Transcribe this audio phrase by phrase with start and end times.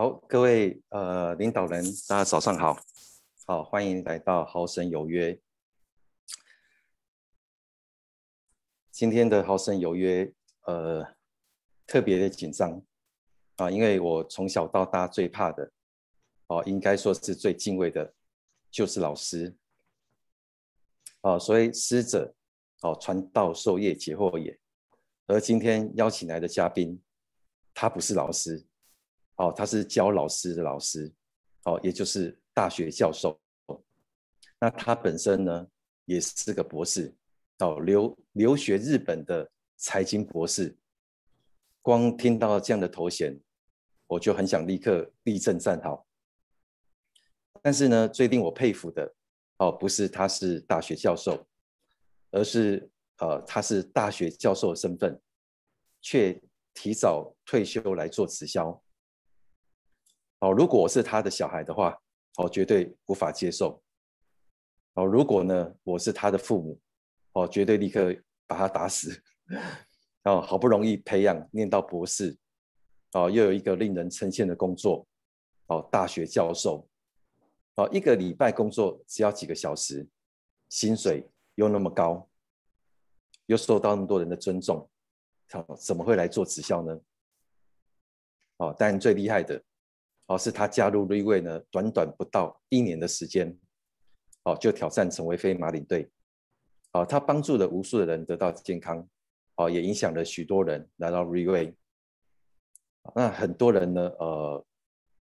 [0.00, 2.74] 好，各位呃领导人，大家早上好，
[3.44, 5.38] 好欢迎来到豪神有约。
[8.90, 10.32] 今天的豪神有约，
[10.62, 11.06] 呃，
[11.86, 12.82] 特别的紧张
[13.56, 15.70] 啊，因为我从小到大最怕的，
[16.46, 18.14] 哦，应该说是最敬畏的，
[18.70, 19.54] 就是老师。
[21.20, 22.34] 哦，所以师者，
[22.80, 24.58] 哦，传道授业解惑也。
[25.26, 26.98] 而今天邀请来的嘉宾，
[27.74, 28.64] 他不是老师。
[29.40, 31.10] 哦，他是教老师的老师，
[31.64, 33.40] 哦，也就是大学教授。
[34.58, 35.66] 那他本身呢，
[36.04, 37.14] 也是个博士，
[37.60, 40.76] 哦，留留学日本的财经博士。
[41.80, 43.40] 光听到这样的头衔，
[44.06, 46.06] 我就很想立刻立正站好。
[47.62, 49.14] 但是呢，最令我佩服的，
[49.56, 51.46] 哦，不是他是大学教授，
[52.30, 55.18] 而是呃，他是大学教授的身份，
[56.02, 56.38] 却
[56.74, 58.78] 提早退休来做直销。
[60.40, 61.96] 哦，如果我是他的小孩的话，
[62.36, 63.82] 哦，绝对无法接受。
[64.94, 66.80] 哦，如果呢，我是他的父母，
[67.32, 68.14] 哦，绝对立刻
[68.46, 69.22] 把他打死。
[70.24, 72.36] 哦，好不容易培养念到博士，
[73.12, 75.06] 哦，又有一个令人称羡的工作，
[75.66, 76.88] 哦，大学教授，
[77.76, 80.06] 哦，一个礼拜工作只要几个小时，
[80.68, 82.28] 薪水又那么高，
[83.46, 84.88] 又受到那么多人的尊重，
[85.52, 87.00] 哦，怎么会来做直销呢？
[88.56, 89.62] 哦，但最厉害的。
[90.30, 93.52] 哦，是他加入瑞威呢，短短不到一年的时间，
[94.44, 96.08] 哦，就挑战成为飞马领队，
[96.92, 99.04] 哦，他帮助了无数的人得到健康，
[99.56, 101.74] 哦，也影响了许多人来到瑞威，
[103.12, 104.64] 那很多人呢，呃，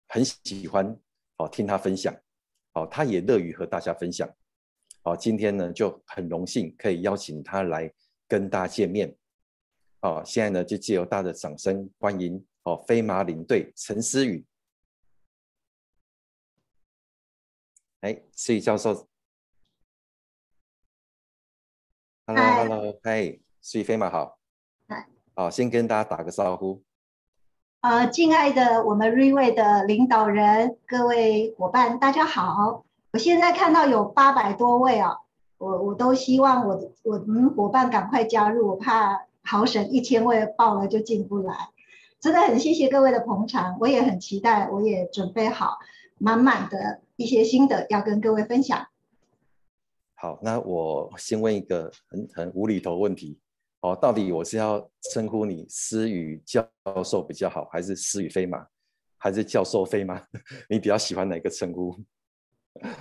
[0.08, 1.00] 很喜欢，
[1.38, 2.12] 哦，听他分享，
[2.74, 4.28] 哦，他也乐于和大家分享，
[5.04, 7.94] 哦，今天呢就很荣幸可以邀请他来
[8.28, 9.16] 跟大家见面，
[10.02, 14.44] 哦，现在呢就借由大家的掌声欢迎，哦，飞马领队陈思宇。
[18.06, 19.08] 哎，思雨教授
[22.28, 24.38] ，Hello，Hello，嗨，思雨飞马好，
[24.88, 26.84] 嗨，好，先跟大家打个招呼。
[27.82, 32.86] 呃，敬爱的我们瑞位的领导人，各位伙伴，大家好。
[33.12, 35.18] 我现在看到有八百多位啊，
[35.58, 41.70] 我我都希望我我们伙伴赶快加入，我怕好省一千位报了就进不来。
[42.20, 45.80] 真的很谢谢各位的捧场，我也很期待，我也准备好
[46.20, 47.02] 满满的。
[47.16, 48.88] 一些心得要跟各位分享。
[50.16, 53.38] 好，那我先问一个很很无厘头问题，
[53.82, 56.68] 哦，到底我是要称呼你思雨教
[57.04, 58.66] 授比较好，还是思雨飞马，
[59.18, 60.22] 还是教授飞马？
[60.70, 61.96] 你比较喜欢哪个称呼？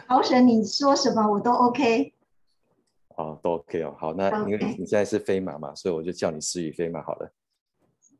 [0.06, 2.12] 好神，你说什么我都 OK。
[3.16, 3.94] 哦，都 OK 哦。
[3.98, 7.32] 好，那因为你现在是飞马嘛，所以我就叫你思雨飞马好了。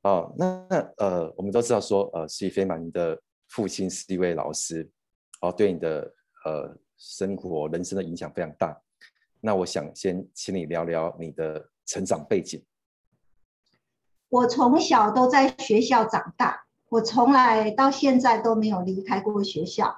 [0.03, 4.89] 哦，那那呃，我们都知道说，呃，思雨飞马，你的父亲是一位老师。
[5.45, 6.11] 哦，对你的
[6.47, 8.75] 呃生活、人生的影响非常大。
[9.43, 12.65] 那我想先请你聊聊你的成长背景。
[14.31, 19.95] 我从小都在学校长大，我从来到现在都没有离开过学校，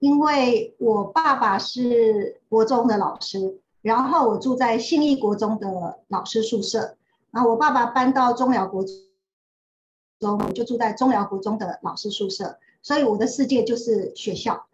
[0.00, 6.98] 因为我爸爸是国中的老师，然后我住在信义国中的老师宿舍，
[7.30, 14.66] 然后我爸爸搬到中寮国中，我就住在中寮国中的老师宿舍，所以我的世界就是学校。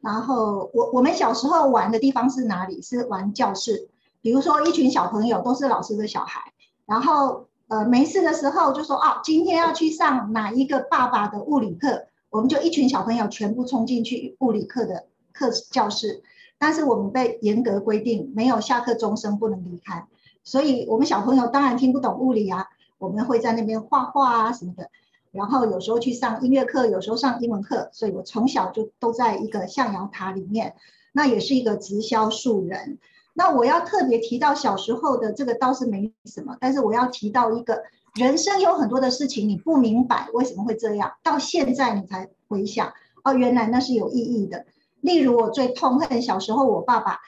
[0.00, 2.80] 然后我我们小时候玩的地方是哪里？
[2.80, 3.88] 是玩教室，
[4.22, 6.40] 比如说一群小朋友都是老师的小孩，
[6.86, 16.22] 然后呃没事的时候就说啊，今天要去上哪一个爸爸的物理课，我们就一群小朋友全部冲进去物理课的课教室，
[16.58, 20.06] 但是我们被严格规定没有下课钟声不能离开，
[20.44, 22.68] 所以我们小朋友当然听不懂物理啊，
[22.98, 24.90] 我们会在那边画画啊什么的。
[25.32, 30.74] 然后有时候去上音乐课，有时候上英文课，所以我从小就都在一个象牙塔里面。
[31.12, 32.98] 那也是一个直销素人。
[33.34, 37.82] 那我要特别提到小时候的这个倒是没什么，但是我要提到一个
[38.14, 42.92] 人生有很多的事情你不明白为什么会这样，到现在你才回想
[43.24, 44.66] 哦，原来那是有意义的。
[45.00, 47.18] 例如我最痛恨小时候我爸爸，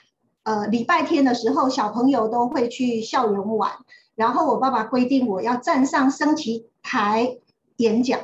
[0.44, 3.72] 呃，礼拜天的时候小朋友都会去校园玩，
[4.14, 7.38] 然后我爸爸规定我要站上升旗台。
[7.76, 8.20] 演讲，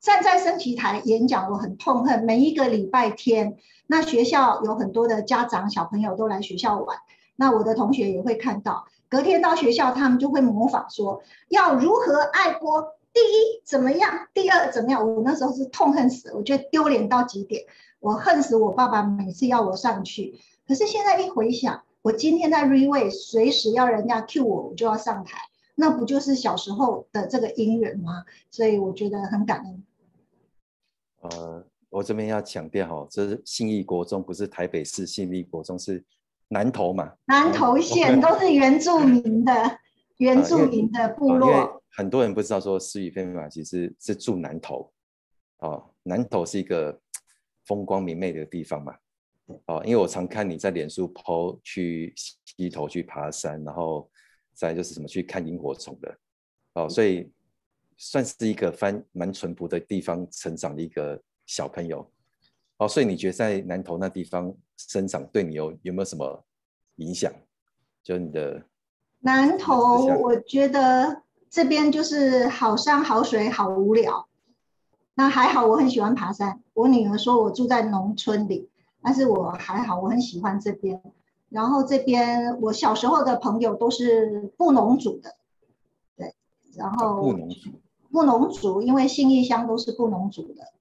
[0.00, 2.24] 站在升旗台演讲，我很痛恨。
[2.24, 3.56] 每一个礼拜天，
[3.86, 6.98] 那学校有很多的家长小朋友都来学校玩，
[7.36, 8.86] 那我的同学也会看到。
[9.08, 15.06] 隔天到学校，他们就会模仿说要如何爱国，第一怎么样，第二怎么样。
[15.06, 17.64] 我那时候是痛恨死，我觉得丢脸到极点。
[18.00, 20.40] 我恨死我爸爸每次要我上去。
[20.66, 25.38] 可是现在一回想，我今天在 re way，随时要人家 cue 我，我就要上台。
[25.74, 28.24] 那不就是小时候的这个姻缘吗？
[28.50, 29.84] 所以我觉得很感恩。
[31.22, 36.04] 呃，我这边要强调哈，这是信义国中，不是台北市信义国中，是
[36.48, 37.12] 南投嘛？
[37.26, 39.52] 南投县都是原住民的
[40.18, 41.82] 原住民的部落。
[41.90, 44.92] 很多人不知道说思雨菲菲玛其实是住南投，
[45.58, 47.00] 哦，南投是一个
[47.64, 48.94] 风光明媚的地方嘛，
[49.66, 54.10] 哦，因为我常看你在脸书 PO 去溪头去爬山，然后
[54.54, 56.16] 再就是什么去看萤火虫的，
[56.74, 57.30] 哦，所以
[57.96, 62.10] 算是一个翻蛮淳朴的地方成长的一个小朋友，
[62.78, 66.44] 哦，所以你觉得在南投那地方生长对你有有没有什么
[66.96, 67.32] 影响？
[68.02, 68.62] 就你的
[69.20, 74.28] 南投我觉得这边就是好山好水好无聊。
[75.14, 76.60] 那还好，我很喜欢爬山。
[76.72, 78.68] 我女儿说我住在农村里，
[79.00, 81.00] 但是我还好，我很喜欢这边。
[81.54, 85.36] 然后这边我小时候的朋友都是布农族的，
[86.16, 86.34] 对，
[86.74, 87.70] 然后布农族，
[88.10, 90.72] 布农族，因为信义乡都是布农族的，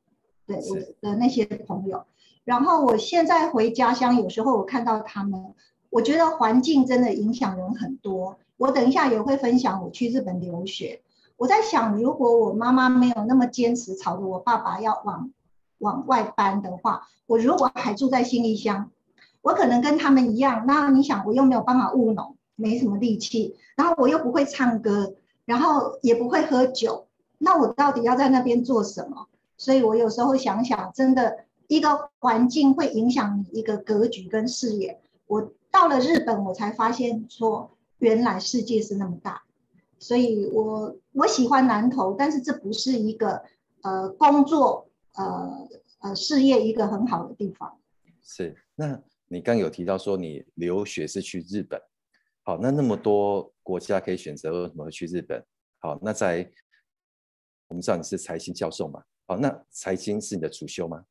[0.48, 2.06] 对我的那些朋友。
[2.44, 5.54] 然后我现在回家乡，有时候我看到他们，
[5.92, 8.40] 我觉得环境真的影响人很多。
[8.58, 11.04] 我等一下也会分享我去日本留学。
[11.38, 15.32] 我在想，如果我妈妈没有那么坚持，吵着我爸爸要往
[15.78, 18.90] 往外搬的话，我如果还住在新义乡，
[19.44, 20.66] 我可能跟他们一样。
[20.66, 25.14] 那你想，我又没有办法务农，没什么力气，然后我又不会唱歌，
[25.46, 27.06] 然后也不会喝酒，
[27.38, 29.28] 那我到底要在那边做什么？
[29.56, 35.00] 所以我有时候想想，真的一个环境会影响你一个格局跟视野。
[35.28, 37.70] 我到了日本，我才发现说，
[38.00, 39.44] 原来世界是那么大。
[40.00, 43.42] 所以我我喜欢南投，但是这不是一个
[43.84, 45.68] 呃工作呃
[46.00, 47.78] 呃事业一个很好的地方。
[48.22, 49.00] 是，那
[49.34, 51.82] 你刚有提到说你留学是去日本，
[52.44, 55.44] 好，那那么多国家可以选择，为什么会去日本？
[55.80, 56.48] 好，那在
[57.68, 61.06] 我们知道你是财经教授嘛，好，那财经是你的主修吗？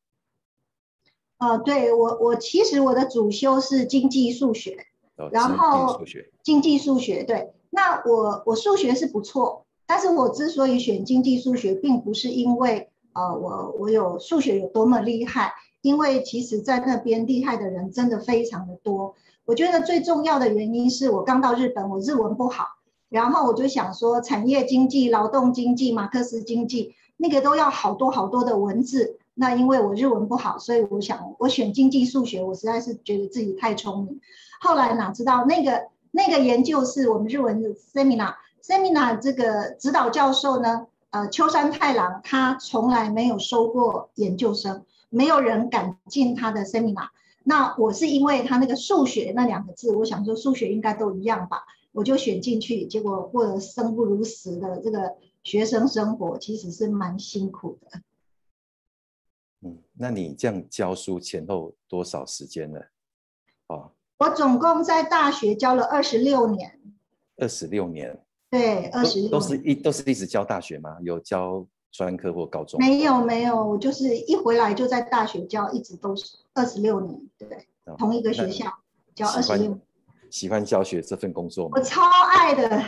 [1.38, 4.86] 呃，对我我其实我的主修是经济数学，
[5.32, 6.00] 然后
[6.44, 7.52] 经济数学对。
[7.70, 19.14] 那我我数学是不错，但是我之所以选经济数学，并不是因为呃我我有数学有多么厉害，因为其实在那边厉害的人真的非常的多。
[19.44, 22.68] 我觉得最重要的原因是我刚到日本，我日文不好，
[23.08, 29.18] 然后我就想说产业经济、劳动经济、马克思经济那个都要好多好多的文字。
[29.34, 34.20] 那因为我日文不好，所以我想我选经济数学，我实在是觉得自己太聪明。
[34.60, 47.08] 后来哪知道那个那个研究是我们日文的 seminar seminar 这个指导教授呢，呃，秋山太郎他从来没有收过研究生，没有人敢进他的 seminar。
[47.44, 58.00] 那我是因为他那个数学那两个字，我想说数学应该都一样吧，我就选进去，结果过了生不如死的这个学生生活，其实是蛮辛苦的。
[59.62, 62.80] 嗯，那你这样教书前后多少时间呢？
[63.66, 66.80] 哦，我总共在大学教了二十六年，
[67.36, 70.96] 二十六年，对，二十六都都是一都是一直教大学吗？
[71.02, 72.80] 有教专科或高中？
[72.80, 78.66] 没有没有，我就是一回来就在大学教，一直都是二十六年，对，哦同一个学校
[79.14, 79.78] 教二十六，
[80.30, 81.82] 喜欢教学这份工作吗我？
[81.82, 82.82] 超爱的，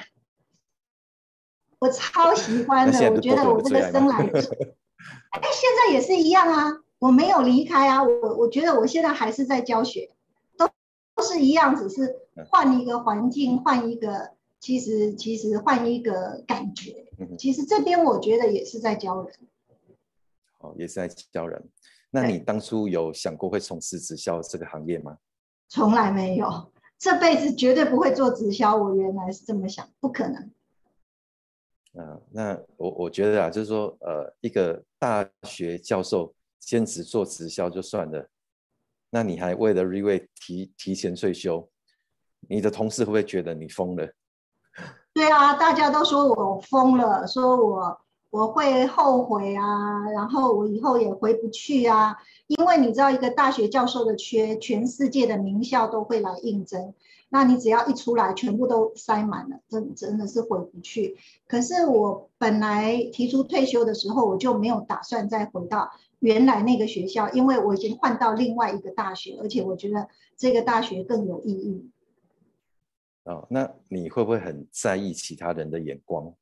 [1.78, 4.38] 我超喜欢的，我觉得我这个生来就，
[5.30, 10.11] 哎，现在也是一样啊，我没有离开啊，我我觉得我现在还是在教学，
[10.56, 10.66] 都
[11.14, 12.06] 都是一样，只是
[12.37, 14.33] 嗯换一个环境，换一个，
[14.64, 17.06] 其实其实换一个感觉，
[17.38, 19.37] 其实这边我觉得也是在教人。
[20.61, 21.62] 哦，也是在教人。
[22.11, 25.18] 那你当初有想过会从事直销这个行业吗？
[25.68, 28.75] 从来没有，这辈子绝对不会做直销。
[28.75, 30.50] 我原来是这么想，不可能。
[31.92, 38.26] 嗯，那我我觉得啊，就是说，呃，一个大学教授兼职做直销就算了，
[39.11, 41.68] 那你还为了 Reway 提提前退休，
[42.49, 44.11] 你的同事会不会觉得你疯了？
[45.14, 47.99] 对啊，大家都说我疯了，说我
[48.30, 52.16] 我会后悔啊，然后我以后也回不去啊。
[52.49, 56.92] 因为你知道，一个大学教授的缺，全世界的名校都会来应征。
[57.28, 61.16] 那你只要一出来，全部都塞满了，真真的是回不去。
[61.47, 71.88] 可是我本来提出退休的时候，我就没有打算再回到原来那个学校，因为我已经换到另外一个大学，而且我觉得这个大学更有意义。
[73.25, 76.33] 哦，那你会不会很在意其他人的眼光？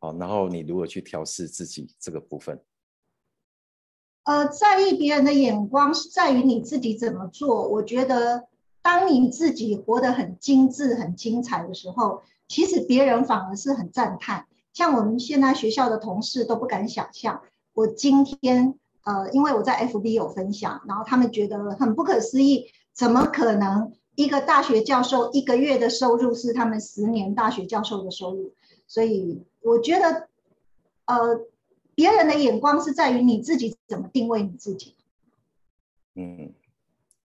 [0.00, 2.60] 哦，然后你如何去调试自己这个部分？
[4.24, 7.68] 呃，在意别人的眼光是在于你自己怎么做。
[7.68, 8.48] 我觉得，
[8.82, 14.46] 当你自己活得很精致、很精彩的时候，其实别人反而是很赞叹。
[14.72, 17.42] 像我们现在学校的同事都不敢想象，
[17.74, 28.52] 我今天呃，因为我在 FB 有分享，然后他们觉得很不可思议，怎么可能一个大学教授一个月的收入是他们十年大学教授的收入？
[28.86, 30.28] 所以我觉得，
[31.06, 31.46] 呃，
[31.94, 34.94] 别人的眼光是在于你自己怎么定位你自己。
[36.14, 36.52] 嗯，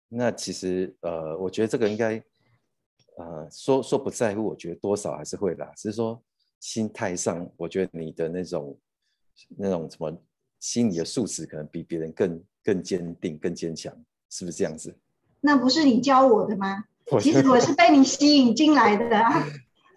[0.08, 2.22] 那其实呃，我觉得这个应该，
[3.16, 6.22] 呃，说说不在乎，我觉得多少还是会的，只是说
[6.60, 8.78] 心态上，我觉得你的那种
[9.56, 10.16] 那种什么。
[10.58, 13.94] 心理的素质可能比别人更更坚定、更坚强，
[14.30, 14.92] 是不是这样子？
[15.40, 16.84] 那不是你教我的吗？
[17.20, 19.46] 其实我是被你吸引进来的啊！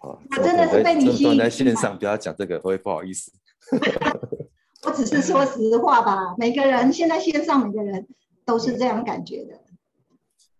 [0.00, 1.36] 我真的是被你吸引。
[1.36, 3.32] 在线上不要讲这个，会不好意思。
[4.86, 6.34] 我只是说实话吧。
[6.38, 8.06] 每个人现在线上，每个人
[8.44, 9.60] 都是这样感觉的。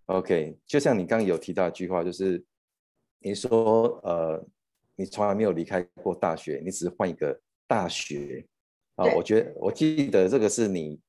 [0.06, 2.44] OK，就像你刚刚有提到一句话，就是
[3.20, 4.44] 你说呃，
[4.96, 8.44] 你从来没有离开过大学，你只是换一个大学。
[8.96, 11.00] 啊，我觉得我记得这个是你，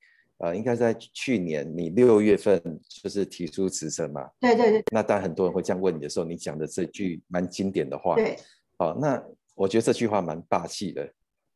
[0.44, 4.28] 呃，应该在去年你六月份就是提出辞呈嘛。
[4.40, 4.84] 对对对。
[4.92, 8.16] 那当很多人会这样问你的时候，你讲的这句蛮经典的话。
[8.16, 8.36] 对。
[8.78, 11.08] 好，那我觉得这句话蛮霸气的。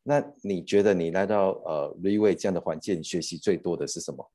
[0.04, 4.30] 那你觉得你来到呃 Reway 这样的环境，学习最多的是什么？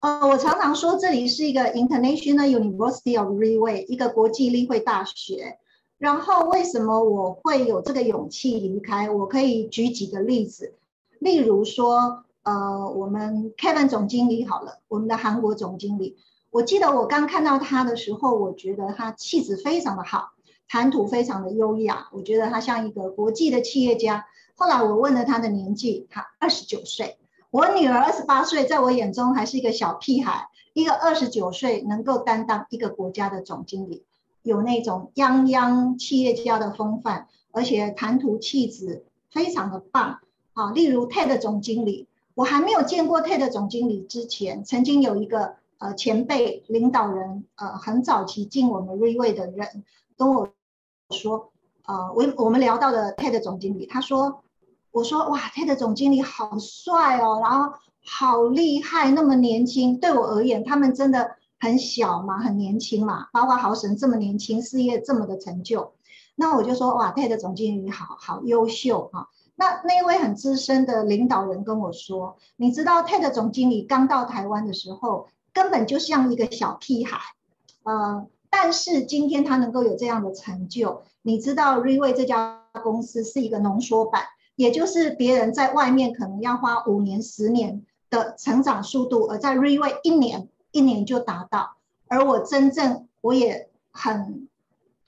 [0.00, 5.58] 呃，我常常说这里是一个 International University of Reway，一个国际例会大学。
[5.98, 9.10] 然后为什么我会有这个勇气离开？
[9.10, 10.74] 我可以举几个例子，
[11.20, 16.16] 例如说，呃，我们 Kevin 总经理好了，我们的韩国总经理，
[16.52, 20.30] 我记得我刚看到他的时候，我觉得他气质非常的好，
[20.68, 24.26] 谈吐非常的优雅，我觉得他像一个国际的企业家。
[24.54, 27.18] 后来我问了他的年纪，他二十九岁，
[27.50, 34.04] 我女儿二十八岁，在我眼中还是一个小屁孩，一个二十九岁能够担当一个国家的总经理。
[34.44, 40.20] 有那种泱泱企业家的风范，而且谈吐气质非常的棒
[40.52, 40.70] 啊。
[40.70, 42.06] 例如 TED 总经理，
[42.36, 49.82] 我还没有见过 TED 总经理之前，曾经有一个呃前辈领导人，呃很早期进我们瑞位的人
[50.18, 50.50] 跟我
[51.10, 51.50] 说，
[51.86, 54.42] 呃我我们聊到的 TED 总经理，他说，
[54.90, 57.72] 我说哇 TED 总经理好帅哦，然后
[58.04, 61.36] 好厉害，那么年轻，对我而言，他们真的。
[61.58, 65.94] 很小嘛，很年轻嘛，包括豪神这么年轻，事业这么的成就，
[66.34, 69.30] 那我就说哇，TED 总经理好好优秀哈。
[69.56, 77.18] 那那一位很资深的领导人跟我说，你知道 TED 总经理刚到台湾的时候，根本就像一个小屁孩，
[77.82, 84.22] 呃，但是今天他能够有这样的成就，你知道 Reway 这家公司是一个浓缩版，
[84.54, 90.48] 也就是别人在外面可能要花五年、十年的成长速度，而在 Reway 一年。
[90.72, 94.46] 一年就达到，而我真正我也很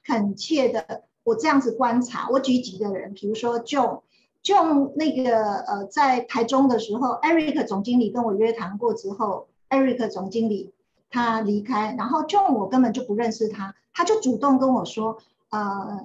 [0.03, 4.03] 恳切的，我这样子观察，我举几个人，比如说就
[4.49, 10.73] John，John 那个呃，在台中的时候，Eric 总经理跟我约谈过之后，Eric 总经理
[11.11, 15.19] 他离开，然后 John 我根本就不认识他，他就主动跟我说，
[15.51, 16.01] 呃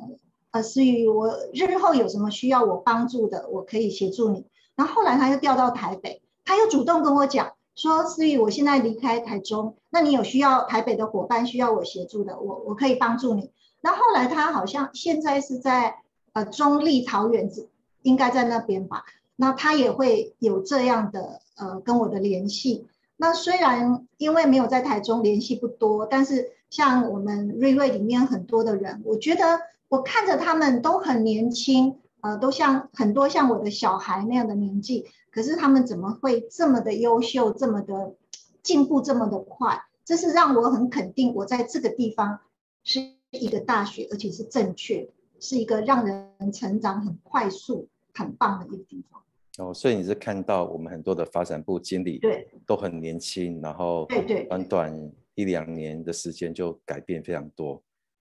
[0.51, 4.45] 呃，思雨，我日后有什么需要我帮助的，我可以协助你。
[4.75, 7.53] 然后后来他又调到台北，他又主动跟我讲。
[7.75, 13.51] 说思雨，我现在离开台中，那你有需要台北的伙伴需要我协助的，我我可以帮助你。
[13.81, 15.95] 那后来他好像现在是在
[16.33, 17.69] 呃中立桃园子，
[18.03, 19.03] 应该在那边吧。
[19.35, 22.85] 那他也会有这样的呃跟我的联系。
[23.17, 35.05] 那虽然因为没有在台中联系不多，但是像我们瑞瑞里面很多的人，我觉得我看着他们都很年轻，呃，都像很多像我的小孩那样的年纪。
[35.31, 38.13] 可是他们怎么会这么的优秀，这么的
[38.61, 39.83] 进步这么的快？
[40.05, 42.39] 这是让我很肯定，我在这个地方
[42.83, 49.21] 是一个大学，而且是正确，是一个让人成长很快速、很棒的一个地方。
[49.59, 57.79] 哦，所以你是看到我们很多的发展部经理，对，都很年轻，然后对对，短短一两年的时间就改变非常多。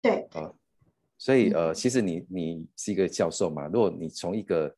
[0.02, 0.54] 对，呃，
[1.18, 4.72] 所以呃，其实你你是一个教授嘛，如果你从一个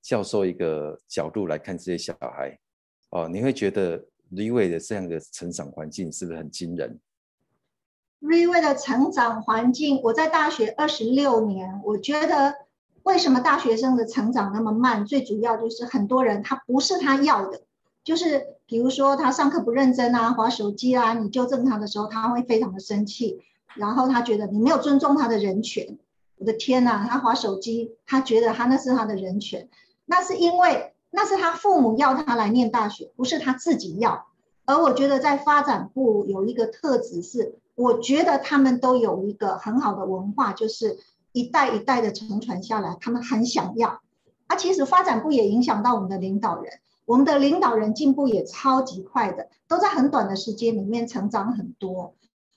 [0.00, 2.58] 教授一个角度来看这些小孩，
[3.10, 6.98] 哦，你会觉得 Reway 的这样的成长环境是不是很惊人
[8.20, 12.52] ？Reway 的成长环境，我在大学二十六年，我觉得
[13.04, 15.04] 为什么大学生的成长那么慢？
[15.04, 17.62] 最主要就是很多人他不是他要的，
[18.04, 23.42] 就是比如说他上课不认真啊，划手机啊，你纠正他的时候，他会非常的生气，
[23.74, 25.98] 然后他觉得你没有尊重他的人权。
[26.38, 29.68] 我的天呐，他划手机，他觉得他那是他的人权。
[30.04, 34.26] 那是因为那是他父母要他来念大学，不是他自己要。
[34.64, 40.98] 而我觉得在发展部有一个特质是，我觉得他们都有一个很好的文化，就是
[41.32, 44.00] 一代一代的承传下来，他们很想要。
[44.46, 46.80] 啊，其实发展部也影响到我们的领导人。
[47.04, 52.14] 我们的领导人进步也超级快的，都在很短的时间里面成长很多。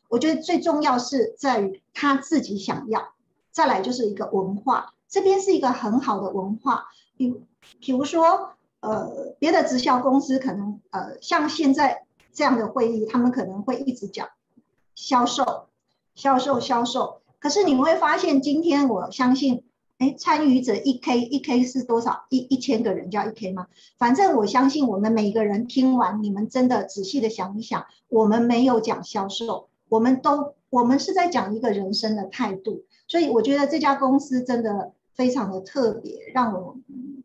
[0.07, 3.13] 我觉得最重要是在于他自己想要，
[3.51, 6.85] 再来就是一个文化，这边是一个很好的文化。
[7.17, 7.33] 比
[7.79, 8.51] 比如说，
[8.81, 14.29] 呃，别的直销公司可能，呃，像现在这样的会议，他们可能会一直讲
[14.93, 15.69] 销售、
[16.13, 17.21] 销售、销售。
[17.45, 19.63] 可是你会发现，今天我相信。
[19.99, 22.25] 哎，参与者一 K 一 K 是多少？
[22.29, 23.67] 一一千个人叫一 K 吗？
[23.99, 32.83] 反正我相信我们每一个人听完，你们真的仔细的想一想，我们没有讲销售，我们都我们是在讲一个人生的态度。
[33.07, 36.77] 所以我觉得这家公司真的非常的特别，让我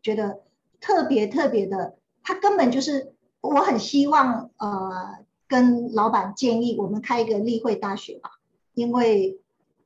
[0.03, 0.41] 觉得
[0.79, 1.95] 特别特别的。
[2.21, 8.29] 他根本就是我很希望呃跟老板建议我们开一个例会大学吧，
[8.75, 9.40] 因为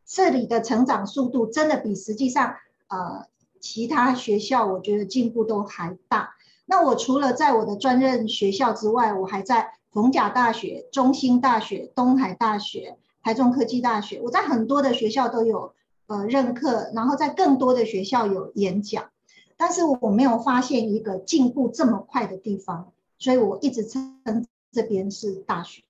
[0.06, 2.56] 这里的成长速度真的比实际上。
[2.88, 3.26] 呃，
[3.60, 6.36] 其他学校我觉得进步都还大。
[6.68, 15.74] 那我除了在我的专任学校之外，我还在逢甲大学、中兴大学、东海大学、台中科技大学，我在很多的学校都有
[16.06, 19.10] 呃任课，然后在更多的学校有演讲。
[19.58, 25.82] 但是我没有发现一个进步这么快的地方，所以我一直称这边是大学。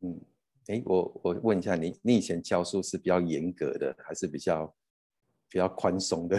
[0.00, 0.20] 嗯，
[0.68, 4.72] 哎，我我问一下你，你以前教书是比较严格的，还是比较？
[5.50, 6.38] 比较宽松的，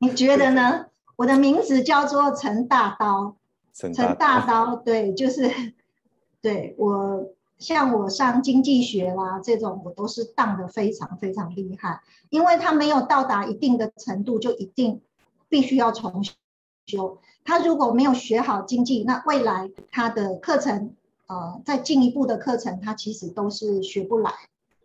[0.00, 0.86] 你觉得呢？
[1.14, 3.36] 我的名字叫做陈大刀，
[3.72, 5.48] 陈大刀，对，就是
[6.40, 7.24] 对我
[7.56, 15.00] 像我上经济学啦这种，我都是当的非常非常厉害，因为他没有到达一定的程度，就一定
[15.48, 16.24] 必须要重
[16.86, 17.20] 修。
[17.44, 20.96] 他如果没有学好经济，那未来他的课程，
[21.28, 24.32] 呃，再进一步的课程，他其实都是学不来。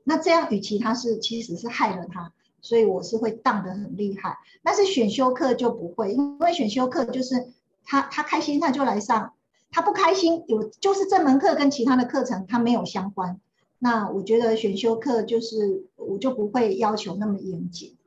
[0.04, 2.32] 那这样，与其他是其实是害了他。
[2.66, 7.50] 所以我是会荡得很厉害，但是选修课就不会，因为选修课就是
[7.84, 9.34] 他他开心他就来上，
[9.70, 13.38] 他不开心有就是这门课跟其他的课程他没有相关，
[13.80, 17.98] 那我觉得选修课就是我就不会要求那么严谨。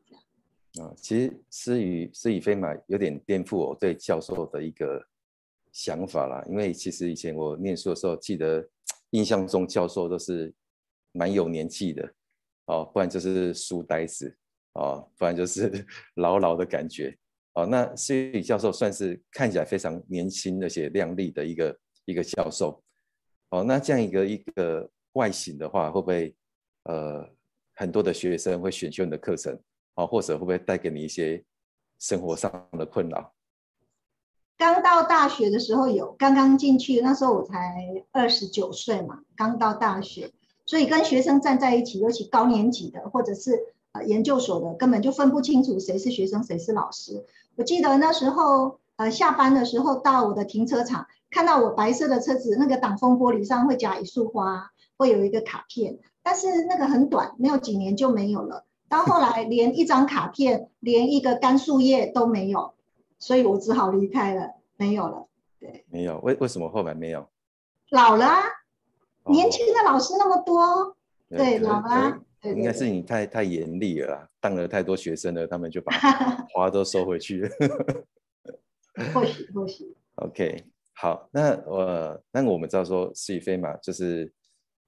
[0.80, 5.04] 啊，其实思雨思雨飞马有点颠覆我对教授的一个
[5.76, 8.66] 想法啦，因为其实以前我念书的时候，记得
[9.10, 10.50] 印象中教授都是
[11.12, 12.14] 蛮有年纪的，
[12.64, 14.34] 哦，不然就是书呆子。
[14.72, 15.86] 哦，不然就是
[16.16, 17.14] 老老的感觉。
[17.52, 22.82] 哦，那施宇教授算是看起来非常年轻而且靓丽的一个一个教授。
[23.50, 26.34] 哦，那这样一个一个外形的话，会不会
[26.84, 27.28] 呃
[27.74, 29.58] 很多的学生会选修你的课程？
[29.94, 31.44] 哦，或者会不会带给你一些
[31.98, 33.36] 生活上的困扰？
[34.58, 40.32] 刚到大学的时候有，刚刚进去那时候我才二十九岁嘛，刚到大学，
[40.64, 44.04] 所以跟学生站在一起，尤其高年级的或者是呃。
[44.04, 47.24] 研究所的根本就分不清楚谁是学生谁是老师。
[47.56, 58.64] 我记得那时候，呃，下班的时候到我的停车场，看到我白色的车子，那个挡风玻璃上会夹一束花，会有一个卡片，但是那个很短，没有几年就没有了。
[58.88, 62.74] 到后来连一张卡片，连一个干树叶都没有，
[63.18, 65.26] 所以我只好离开了，没有了。
[65.59, 67.29] 对，没有，为为什么后来没有？
[67.90, 68.26] 老了，
[69.26, 70.96] 年轻的老师那么多，
[71.29, 72.22] 对，老了。
[72.42, 75.92] 应该是你太太严厉了，当了太多学生了，他们就把
[76.55, 77.50] 花都收回去了。
[79.12, 79.96] 或许或许。
[80.16, 84.33] OK，好，那我那我们知道说思雨飞嘛，就是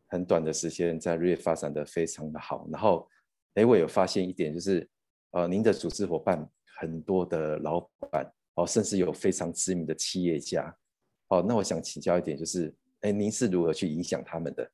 [0.07, 2.64] 很短的时间在瑞发展的非常的好。
[2.71, 3.09] 然后，
[3.55, 4.88] 哎，我有发现一点，就是
[5.33, 6.49] 呃，您的组织伙伴
[6.81, 10.75] 很多的老板哦，甚至有非常知名的企业家
[11.29, 11.45] 哦。
[11.47, 14.71] 那我想请教一点，就是哎，您是如何去影响他们的？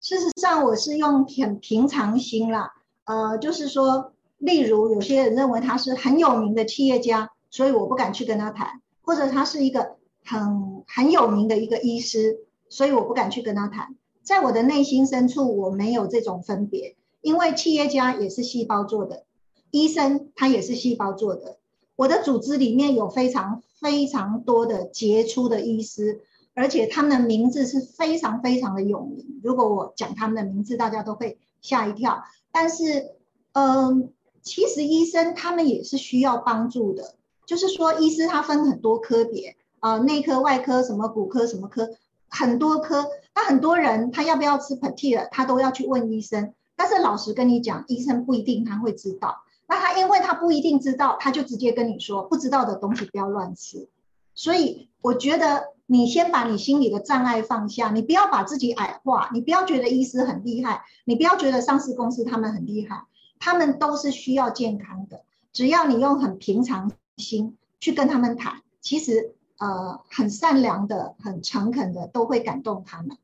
[0.00, 2.72] 事实上，我是用很平常心啦，
[3.04, 13.96] 呃，就是说，例如有些人认为他是很有名的企业家，所以我不敢去跟他谈；或者他是一个很很有名的一个医师，所以我不敢去跟他谈。
[14.22, 19.24] 在我的内心深处，我没有这种分别，因为企业家也是细胞做的，
[19.70, 21.58] 医生他也是细胞做的。
[21.96, 26.20] 我的组织里面有非常非常多的杰出的医师。
[26.54, 29.38] 而且他们的名字是非常非常的有名。
[29.44, 32.24] 如果我讲他们的名字，大家都会吓一跳。
[32.50, 33.12] 但是，
[33.52, 37.14] 嗯，其实医生他们也是需要帮助的。
[37.46, 41.90] 就是说，医师他分很多科别啊，内科、外科、什么骨科、什么科，
[42.26, 43.06] 很多科。
[43.36, 46.54] 那很多人他要不要吃 p a t i a 他都要去问医生。
[46.74, 49.44] 但是老实跟你讲，医生不一定他会知道。
[49.68, 53.88] 那他因为他不一定知道，他就直接跟你说，不知道的东西不要乱吃。
[54.34, 55.68] 所以我觉得。
[55.90, 63.04] 你先把你心里的障碍放下，你不要把自己矮化，你不要觉得医师很厉害，你不要觉得上市公司他们很厉害，
[63.38, 65.22] 他们都是需要健康的。
[65.50, 73.16] 只要你用很平常心去跟他们谈，其实呃很善良的、很诚恳的，都会感动他们。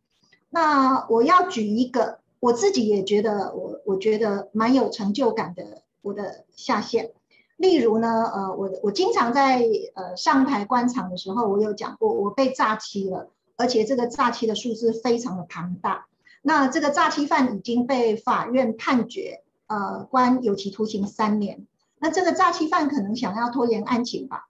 [0.49, 7.11] 那我要举一个，我自己也觉得我我觉得蛮有成就感的，我的下线。
[7.57, 9.64] 例如呢，呃，我我经常在
[9.95, 16.07] 呃上台观场的时候，我有讲过，我被诈欺了，而且这个诈欺的数字非常的庞大。
[16.43, 21.67] 那这个诈欺犯已经被法院判决，呃，关有期徒刑三年。
[21.99, 24.49] 那这个诈欺犯可能想要拖延案情吧，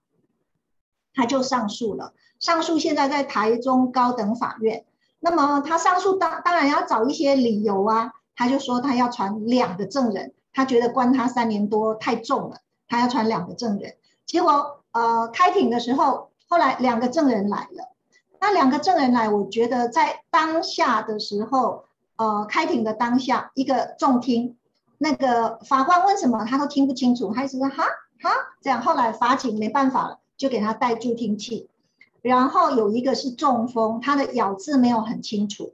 [1.13, 2.13] 他就上诉了。
[2.39, 4.83] 上诉现在在台中高等法院。
[5.19, 12.57] 那么他上诉当当然要找一些理由啊，他就说他要传两个证人，他觉得关他三年多太重了。
[12.87, 13.95] 他要传两个证人，
[14.27, 17.89] 结果呃开庭的时候，后来两个证人来了。
[18.39, 21.85] 那两个证人来，我觉得在当下的时候，
[22.17, 24.55] 呃开庭的当下，一个重听，
[24.99, 27.85] 那个法官问什么他都听不清楚，他一直说哈
[28.21, 28.29] 哈
[28.61, 28.81] 这样。
[28.81, 31.67] 后来法警没办法了，就给他戴助听器。
[32.21, 35.73] 然后有一个是中风，他的咬字没有很清楚，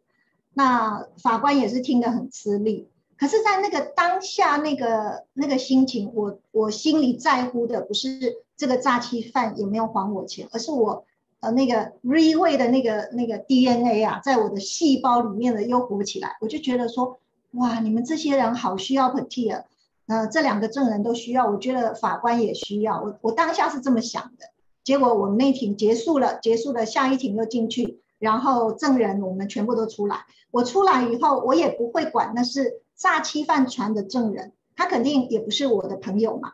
[0.53, 2.87] 那法官也是听得很吃力。
[3.21, 11.05] 可是，在那个当下，那个那个心情，我我心里在乎的不是这个诈欺犯有没有还我钱，而是我
[11.39, 17.19] 呃那个 re 位的那个那个 DNA 啊，在我的细胞里面的又活起来，我就觉得说，
[17.51, 19.65] 哇，你们这些人好需要 Petia，
[20.07, 24.47] 呃，这两个证人都需要，我觉得法官也需要，我我当下是这么想的。
[24.83, 32.81] 结果我们那庭结束了，结束了，下一庭又进去，然后证人我们全部都出来，我出来以后，我也不会管那是。
[33.01, 36.53] 诈欺犯传的证人，他肯定也不是我的朋友嘛。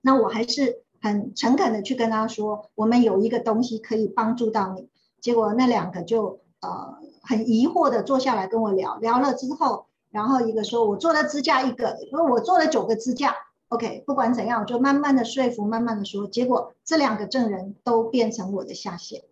[0.00, 4.88] 那我还是很诚恳的去跟他说，我们有一个东西可以帮助到你。
[5.20, 13.36] 结果那两个就呃很疑惑的坐下来跟我聊聊了之后，然后一个说我做了支架一个，说我做了九个支架。
[13.68, 16.26] OK，不管怎样，我就慢慢的说服，慢慢的说。
[16.26, 19.22] 结果这两个证人都变成我的下线。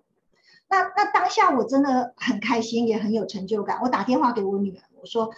[0.68, 3.80] 那那当下我真的很开心，也很有成就感。
[3.82, 5.32] 我打电话给我女儿，我说。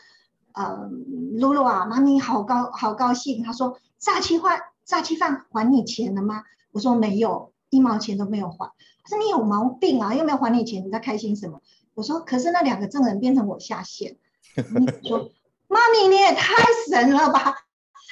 [0.54, 0.90] 呃，
[1.38, 3.42] 露露啊，妈咪好高好高兴。
[3.42, 6.42] 他说诈欺犯诈欺犯还你钱了吗？
[6.72, 8.72] 我说没有，一毛钱都没有还。
[9.02, 11.60] 他说你有毛病啊，又没有还你钱，你在开心什么？
[11.94, 14.16] 我说可是那两个证人变成我下线。
[14.54, 15.30] 你说
[15.68, 16.54] 妈咪你也太
[16.88, 17.54] 神了吧，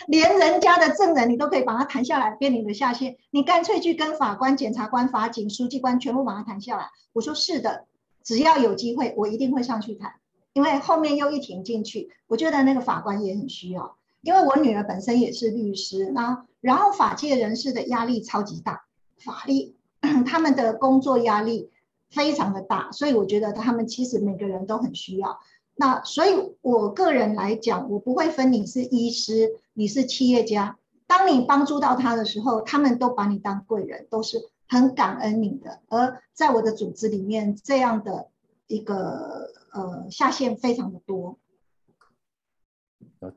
[0.07, 6.91] 连人家的证人你都可以把他谈下来变你的下线，你干脆去跟法官、检察官、法警、书记官全部把他谈下来。
[7.13, 7.87] 我说是的，
[8.23, 10.15] 只要有机会，我一定会上去谈。
[10.53, 13.97] 因为后面又一停进去，我觉得那个法官也很需要。
[14.21, 18.85] 因为我女儿本身也是律师，那然后法界人士的压力超级大，
[19.17, 19.77] 法律
[20.27, 21.71] 他们的工作压力
[22.11, 25.39] 非常的大，所以我觉得他们其实每个人都很需要。
[25.77, 35.79] 那所以我个人来讲，我不会分你是医师，你是企业家，当你帮助到他的时候，他们都把你当贵人，都是很感恩你的。
[35.89, 38.27] 而在我的组织里面，这样的
[38.67, 39.53] 一个。
[39.79, 41.39] 呃，下线非常的多，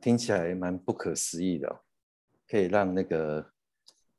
[0.02, 1.82] 听起来蛮不可思议的，
[2.48, 3.48] 可以让那个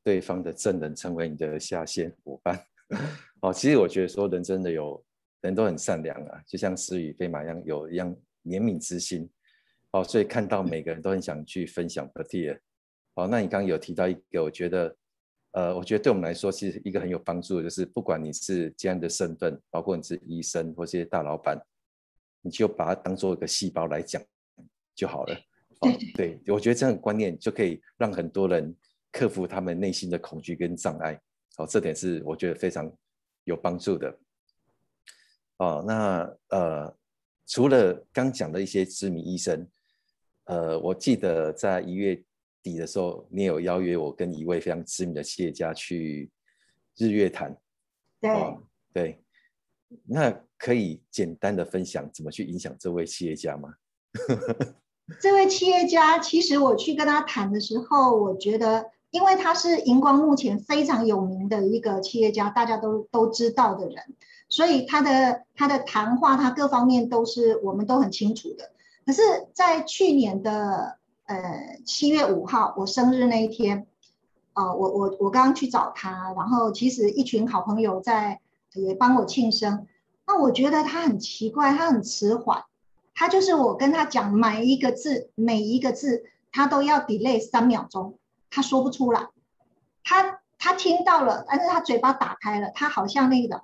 [0.01, 2.65] 对方的证人成为你的下线伙伴。
[3.41, 5.03] 哦，其实我觉得说人真的有
[5.41, 9.29] 人都很善良啊，就像思雨飞马一样有一样怜悯之心。
[9.91, 12.59] 哦，所以看到每个人都很想去分享 p a t i
[13.15, 14.95] 哦，那你刚刚有提到一个，我觉得。
[15.55, 21.63] 呃，我觉得对我们来说，其实一个很有帮助的，就是不管你是这样的身份，包括你是医生或这些大老板。
[22.43, 24.21] 你就把它当做一个细胞来讲
[24.93, 25.35] 就好了。
[26.15, 28.73] 对，我觉得这样的观念就可以让很多人
[29.11, 31.19] 克服他们内心的恐惧跟障碍。
[31.57, 32.89] 哦，这点是我觉得非常
[33.43, 34.19] 有帮助的。
[35.57, 36.97] 哦，那呃，
[37.45, 39.67] 除了刚讲的一些知名医生，
[40.45, 42.23] 呃，我记得在一月
[42.61, 46.31] 底的时候，你有邀约我跟一位非常知名的企业家去
[46.97, 47.55] 日月潭。
[48.21, 48.57] 对，
[48.93, 49.22] 对。
[50.05, 53.73] 那可以简单的分享怎么去影响这位企业家吗？
[55.19, 63.97] 这位企业家其实我去跟他谈的时候，我觉得，因为他是荧光目前非常有名的一个企业家，大家都都知道的人，
[64.47, 68.71] 所以他的他的谈话，他各方面都是我们都很清楚的。
[69.05, 69.21] 可是，
[69.53, 73.85] 在去年的呃七月五号，我生日那一天，
[74.53, 78.39] 呃，我我我刚刚去找他，然后其实一群好朋友在。
[78.73, 79.87] 也帮我庆生，
[80.25, 82.63] 那我觉得他很奇怪，他很迟缓，
[83.13, 88.17] 他就是我跟他讲每一个字，每一个字他都要 delay 三秒钟，
[88.49, 89.27] 他说不出来，
[90.03, 93.63] 他他听到了，但是他嘴巴打开了，他好像那个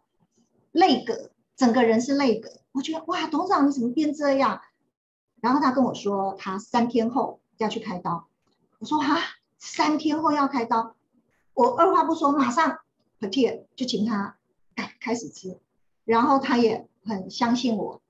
[0.72, 4.62] 泪格，整个人是泪格，我觉得哇，董事长你怎么变这样？
[5.42, 8.28] 然后他跟我说他三天后要去开刀，
[8.80, 9.18] 我说哈，
[9.58, 10.96] 三天后要开刀，
[11.54, 12.80] 我二话不说马上。
[13.22, 14.38] p e t i 就请他
[15.00, 15.58] 开始吃，
[16.06, 18.02] 然后他也很相信我，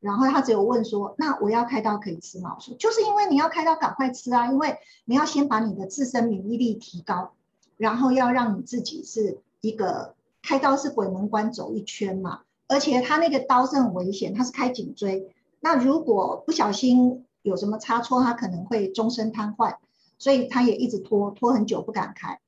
[0.00, 2.54] 然后他只有问说，那我要开刀可以吃吗？
[2.56, 7.32] 我说就是因为你要开刀赶快吃啊，因为你要先把你的自身免疫力提高，
[7.76, 19.76] 然后要让你自己是一个开刀是鬼门关走一圈嘛，而且他那个刀是很危险，他是开颈椎，那如果不小心有什么差错，他可能会终身瘫痪。
[20.18, 22.38] 所以他也一直拖拖很久不敢开，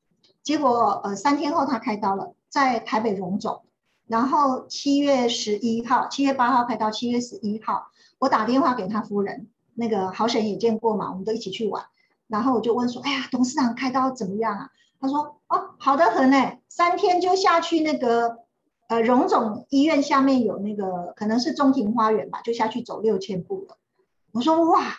[0.45, 3.62] 结果呃三天后他开刀了，在台北荣总，
[4.07, 7.88] 然后七月十一号，七月八号开刀，七月十一号
[8.21, 11.85] 我打电话给他夫人，那个好婶也见过嘛，我们都一起去玩，
[12.29, 14.71] 然后我就问说，哎呀，董事长开刀怎么样啊？
[15.01, 18.38] 他说哦，好的很呢，三天就下去那个
[18.87, 23.79] 呃荣总医院下面有那个可能是中庭花园吧，就下去走六千步了。
[24.31, 24.99] 我说哇，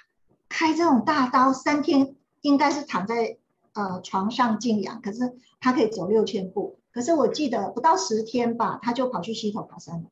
[0.49, 2.17] 开这种大刀三天。
[2.41, 3.37] 应该是躺在
[3.73, 6.77] 呃床上静养，可是他可以走六千步。
[6.95, 10.05] 可是我记得不到十天吧，他就跑去溪头爬山了。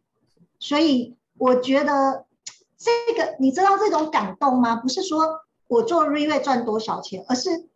[0.59, 2.25] 所以我觉得
[2.77, 4.75] 这个你知道这种感动吗？
[4.75, 7.69] 不是说我做瑞瑞赚多少钱，而是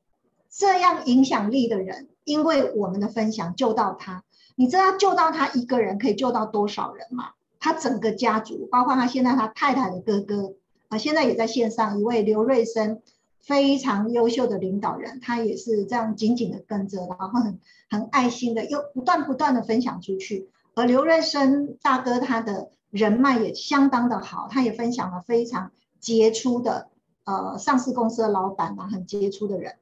[0.49, 4.25] 这样影响力的人，因为我们的分享救到他。
[4.57, 7.29] 你知道救到他一个人可以救到多少人吗？
[7.61, 10.55] 他整个家族，包括他现在他太太的哥哥
[10.89, 13.01] 啊，现在也在线上一位刘瑞生。
[13.47, 20.49] 非常优秀的领导人，他也是这样紧紧的跟着，然后很很爱心的，又不断不断的分享出去。
[20.75, 26.89] 而刘瑞生大哥他的人脉也相当的好，他也分享了非常杰出的
[27.23, 29.77] 呃上市公司的老板啊，很杰出的人。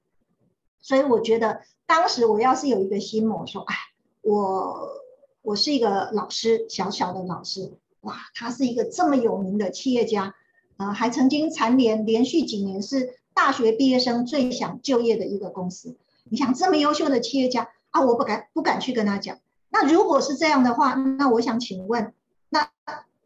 [0.79, 3.75] 所以我觉得当时我要是有一个心魔，说哎，
[4.21, 4.89] 我
[5.41, 10.35] 我是一个老师，小小的老师，哇，他是一个这么有名的企业家，
[10.77, 13.15] 呃，还曾经蝉联连续几年是。
[13.35, 19.37] 大学毕业生最想就业的一个公司，你想这么优秀的企业家啊，我不敢不敢去跟他讲。
[19.69, 22.13] 那如果是这样的话，那我想请问，
[22.49, 22.69] 那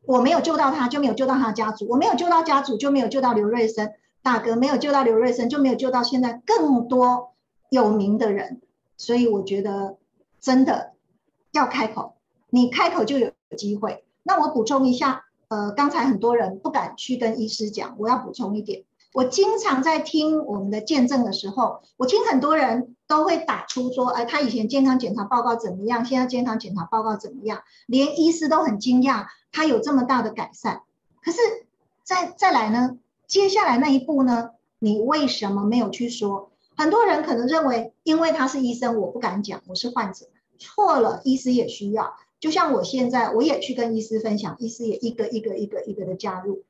[0.04, 3.94] 我没有救到他，就没有救到他的家族；我没有救到家族，就没有救到刘瑞生
[4.24, 7.34] 大哥；没有救到刘瑞生，就没有救到现在更多
[7.70, 8.62] 有名的人。
[8.98, 9.98] 所以我觉得
[10.42, 10.94] 真的
[11.52, 12.16] 要开口，
[12.50, 14.04] 你开口就有机会。
[14.24, 18.84] 那我补充一下，呃，刚才很多人不敢去跟医师讲，我要补充一点。
[19.14, 26.06] 我经常在听我们的见证的时候，我听很多人都会打出说，哎，他以前健康检查报告怎么样？
[26.06, 27.62] 现在健康检查报告怎么样？
[27.88, 30.84] 连医师都很惊讶，他有这么大的改善。
[31.24, 31.38] 可是
[32.04, 32.98] 再再来呢？
[33.28, 34.52] 接下来那一步呢？
[34.80, 36.52] 你为什么没有去说？
[36.78, 40.28] 很多人可能认为，因为他是医生，我不敢讲，我是患者。
[40.58, 42.14] 错了，医师也需要。
[42.40, 46.64] 就像我现在，我也去跟医师分享，医师也一个一个一个一个的加入。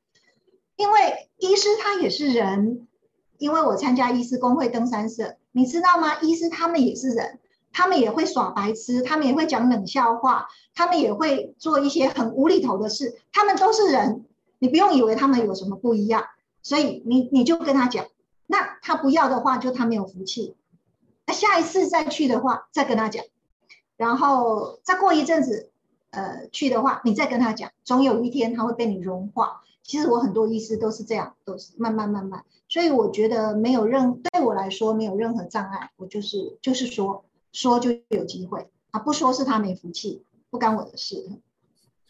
[0.80, 2.88] 因为医师他也是人，
[3.36, 6.18] 因为我参加医师工会登山社，你知道吗？
[6.22, 7.38] 医师他们也是人，
[7.70, 14.24] 他们也会耍白痴，他们也会讲冷笑话，他们也会做一些很无厘头的事，他们都是人，
[14.58, 16.24] 你不用以为他们有什么不一样，
[16.62, 18.06] 所以你你就跟他讲，
[18.46, 20.56] 那他不要的话，就他没有福气，
[21.26, 23.22] 那下一次再去的话，再跟他讲，
[23.98, 25.70] 然后再过一阵子，
[26.08, 29.60] 呃，去的话，你再跟他讲，总有一天他会被你融化。
[29.90, 41.28] 其实我很多医师都是这样，都是慢慢慢慢，所以我觉得没有任对我来说没有任何障碍，我就是就是说说就有机会啊，不说是他没福气，不干我的事。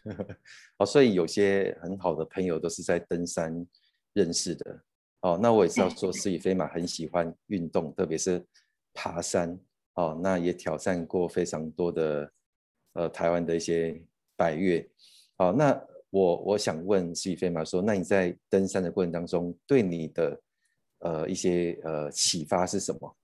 [0.76, 3.66] 哦，所以有些很好的朋友都是在登山
[4.12, 4.82] 认识的。
[5.22, 8.44] 哦，那我也知道说思雨飞马很喜欢运动，特别是
[8.92, 9.58] 爬山。
[9.94, 12.30] 哦，那也挑战过非常多的
[12.92, 13.98] 呃台湾的一些
[14.36, 14.86] 百越。
[15.38, 15.82] 哦，那。
[16.10, 20.40] 我我想问徐飞马说，那你在登山的过程当中，对你的
[20.98, 23.14] 呃一些呃启发是什么？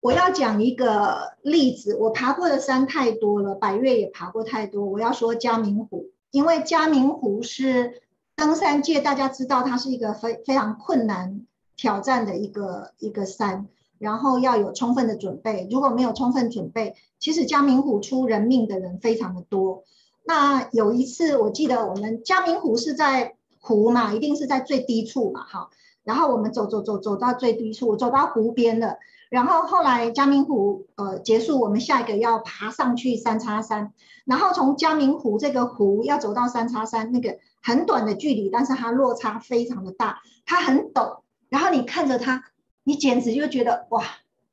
[0.00, 4.84] 我要讲一个例子，我爬过的山太多了，百越也爬过太多。
[4.84, 8.02] 我要说嘉明湖，因为嘉明湖是
[8.36, 15.66] 登山界大家知道它是一个非非常困难挑战的一个一个山，然后要有充分的准备。
[15.70, 19.84] 如果没有充分准备，其实嘉明湖出人命的人非常的多。
[20.24, 25.70] 那有一次，我记得我们嘉明湖是在湖嘛，一定是在最低处嘛，哈。
[26.02, 28.96] 然后我们走走走走到最低处，走到湖边了。
[29.30, 33.92] 然后后来嘉明湖呃结束，我们下一个要爬上去三叉山。
[34.24, 41.20] 然后从嘉明湖这个湖要走到三叉山，那个很短的距离，但是它落差非常的大，它很陡。
[41.48, 42.44] 然后你看着它，
[42.84, 44.04] 你简直就觉得哇，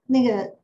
[0.06, 0.56] 那个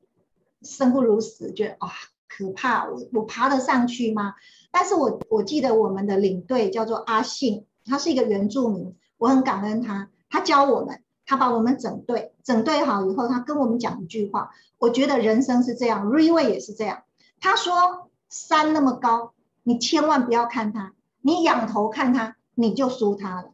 [0.61, 1.91] 生不如死，觉得哇
[2.29, 4.35] 可怕，我我爬得上去吗？
[4.71, 17.03] 但是我我记得我们的领队叫做阿信，他是一个原住民，我很感恩他，他教我们，他把我们整队整队好以后，他跟我们讲一句话，我觉得人生是这样 r e w a y 也是这样，
[17.39, 23.51] 他说山那么高，你千万不要看它，你仰头看它，你就输它了。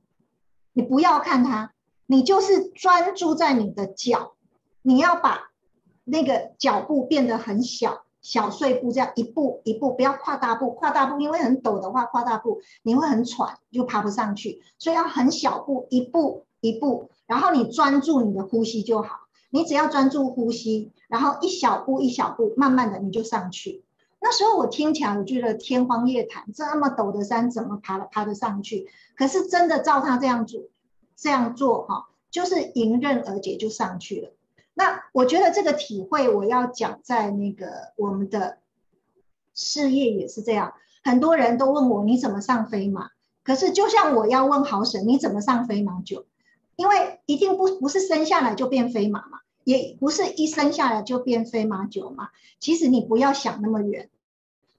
[0.73, 1.71] 你不要看它，
[2.08, 4.34] 你就是专注在你的脚，
[4.82, 5.52] 你要把
[6.04, 19.20] 那个脚步变得很小，小碎步这样一步一步，不要跨大步，跨大步因为很陡的话，跨大步你会很喘，就爬不上去，所以要很小步，一步一步，然后你专注你的呼吸就好。
[19.52, 23.84] 你只要专注呼吸，然后一小步一小步，慢慢的你就上去。
[24.20, 28.90] 那时候我听起来，我觉得天荒夜谭，这么陡的山怎么爬了爬得上去？
[29.16, 30.62] 可是真的照他这样做，
[31.16, 34.32] 这样做哈，就是迎刃而解就上去了。
[34.74, 38.58] 那我觉得这个体会，我要讲在那个我们的
[39.54, 40.74] 事业也是这样。
[41.04, 43.10] 很多人都问我你怎么上飞马，
[43.44, 46.26] 可是就像我要问好神你怎么上飞马九，
[46.76, 49.40] 因为一定不不是生下来就变飞马嘛。
[49.66, 54.10] 也不是一生下来就变飞马九嘛，其实你不要想那么远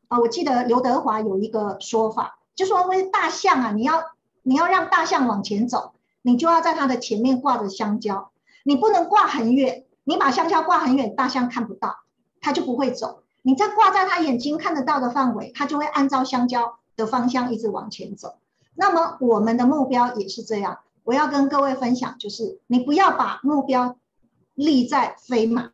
[0.09, 0.19] 啊！
[0.19, 8.31] 我记得刘德华有一个说法，就说为大象啊，你要你要让大象往前走，你就要在它的前面挂着香蕉，
[8.65, 11.99] 你不能挂很远，你把香蕉挂很远，大象看不到，
[12.41, 13.23] 它就不会走。
[13.43, 18.39] 你再挂在它眼睛看得到的范围，它就会按照香蕉的方向一直往前走。
[18.75, 23.97] 那么我们的目标也是这样，我要跟各位分享，就是你不要把目标。
[24.57, 25.73] 立在飞马。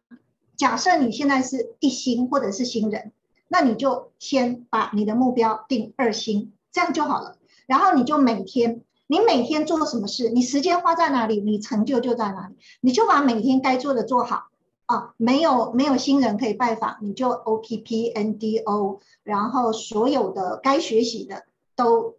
[0.56, 3.12] 假设你现在是一星或者是新人，
[3.46, 7.36] 那你就先把你的目标定二星，这样就好了。
[7.66, 12.54] 然后你就每天，你每天做什么事，你时间花在哪里，你成就就在哪里。
[12.80, 14.44] 你就把每天该做的做好
[14.86, 15.14] 啊。
[15.16, 21.42] 没有没有新人可以拜访，你就 O P P N D O，然后所有的该学习的
[21.74, 22.14] 都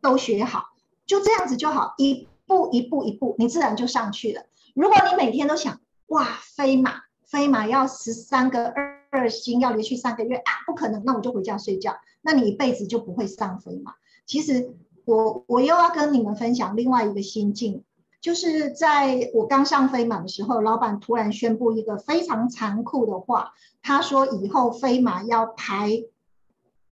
[0.00, 0.66] 都学好，
[1.04, 4.42] 就这样子就好，一步一步一步，你自然就上去了。
[4.72, 5.80] 如果你每天都想。
[6.10, 11.96] 哇，飞马飞马要十三个二二星，要连续三个月啊，不可能，那我就回家睡觉。
[12.22, 13.94] 那你一辈子就不会上飞马。
[14.24, 14.72] 其实
[15.06, 17.84] 我我又要跟你们分享另外一个心境，
[18.20, 26.02] 就是在我刚上飞马的时候，老板突然宣布一个非常残酷的话，他说以后飞马要排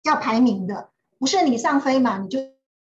[0.02, 2.38] 要排名的，不是你上飞马你就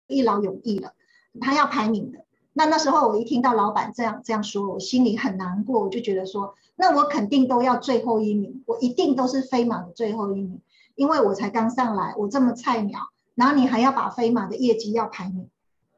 [0.07, 0.93] 一劳永逸了，
[1.41, 2.19] 他要排名的。
[2.53, 10.61] 那那时候我一听到老板这样这样说，我心里很难过，我就觉得说，那我肯定都要最后一名，我一定都是飞马的最后一名，
[10.93, 12.99] 因为我才刚上来，我这么菜鸟，
[13.37, 15.49] 然后你还要把飞马的业绩要排名，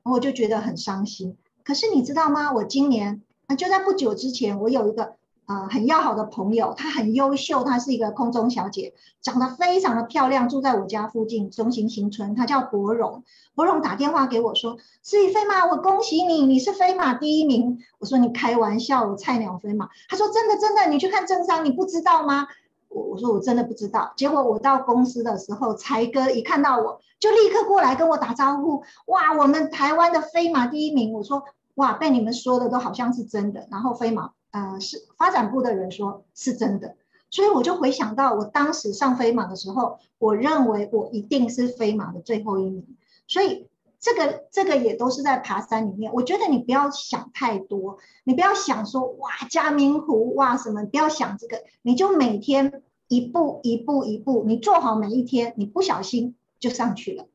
[0.03, 1.37] 我就觉得很伤心。
[1.63, 2.51] 可是你知道吗？
[2.51, 5.17] 我今年啊，就在不久之前，我有一个。
[5.49, 12.35] 呃，很要好的朋友，她很优秀，她是一个空中小姐，长得非常的漂亮，住在我家附近中心新村。
[12.35, 13.23] 她叫博荣，
[13.55, 22.45] 博荣打电话给我说：“思雨飞马，我恭喜你，你是飞马第一名。”我说：“你开玩笑，我菜鸟飞马。”他说：“真的真的，你去看正商，你不知道吗？”
[22.89, 31.43] 我我说：“我真的不知道。”结果我到公司的时候，才哥一看到我就立刻过来跟我打招呼：“哇，我们台湾的飞马第一名！”我说
[31.75, 34.31] ：“哇，被你们说的都好像是真的。”然后飞马。
[34.51, 36.95] 呃，是发展部的人说是真的，
[37.29, 42.97] 所以我就回想到我当时上飞马的时候，我认为我一定是飞马的最后一名，
[43.27, 43.67] 所以
[43.99, 46.13] 这个这个也都是在爬山里面。
[46.13, 57.27] 我觉得你不要想太多，你不要想说哇嘉明湖哇什么，不要想这个，你就每天一步一步一步，你做好每一天，你不小心就上去了。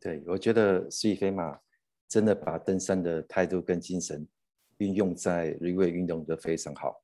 [0.00, 1.58] 对，我觉得思雨飞马
[2.08, 4.26] 真的把登山的态度跟精神。
[4.78, 7.00] 运用在日月运动的非常好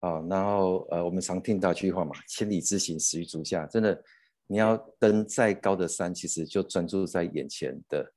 [0.00, 3.64] 啊，然后呃，我们常听到一句话嘛，“千里之行，始于足下”。
[3.72, 4.04] 真的，
[4.52, 8.12] 你要登再高的山，其实就专注在眼前的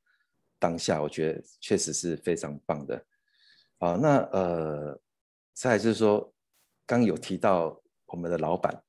[0.60, 3.06] 当下，我觉得确实是非常棒的
[3.78, 3.94] 啊。
[3.94, 5.02] 那呃，
[5.54, 6.34] 再就是说，
[6.86, 8.84] 刚有提到我们的老板，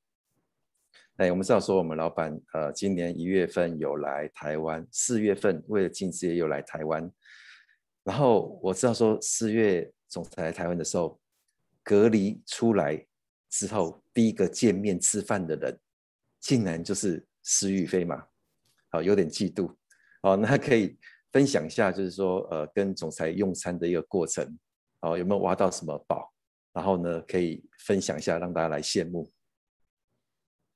[1.18, 7.09] 哎，我们知道说我们老板呃，今年一月份有来台湾，四月份为了进事业又来台湾。
[8.03, 11.20] 然后我知道说四月总裁来台湾的时候，
[11.84, 13.07] 隔离出来
[13.49, 15.78] 之后第一个见面吃饭的人，
[16.40, 18.24] 竟然就是施玉飞嘛，
[18.90, 19.72] 好有点嫉妒，
[20.20, 20.99] 好那可以
[21.30, 24.59] 分享一下，就是说呃跟总裁用餐的一个过程，
[25.01, 26.32] 哦有没有挖到什么宝？
[26.72, 29.30] 然后呢可以分享一下，让大家来羡慕。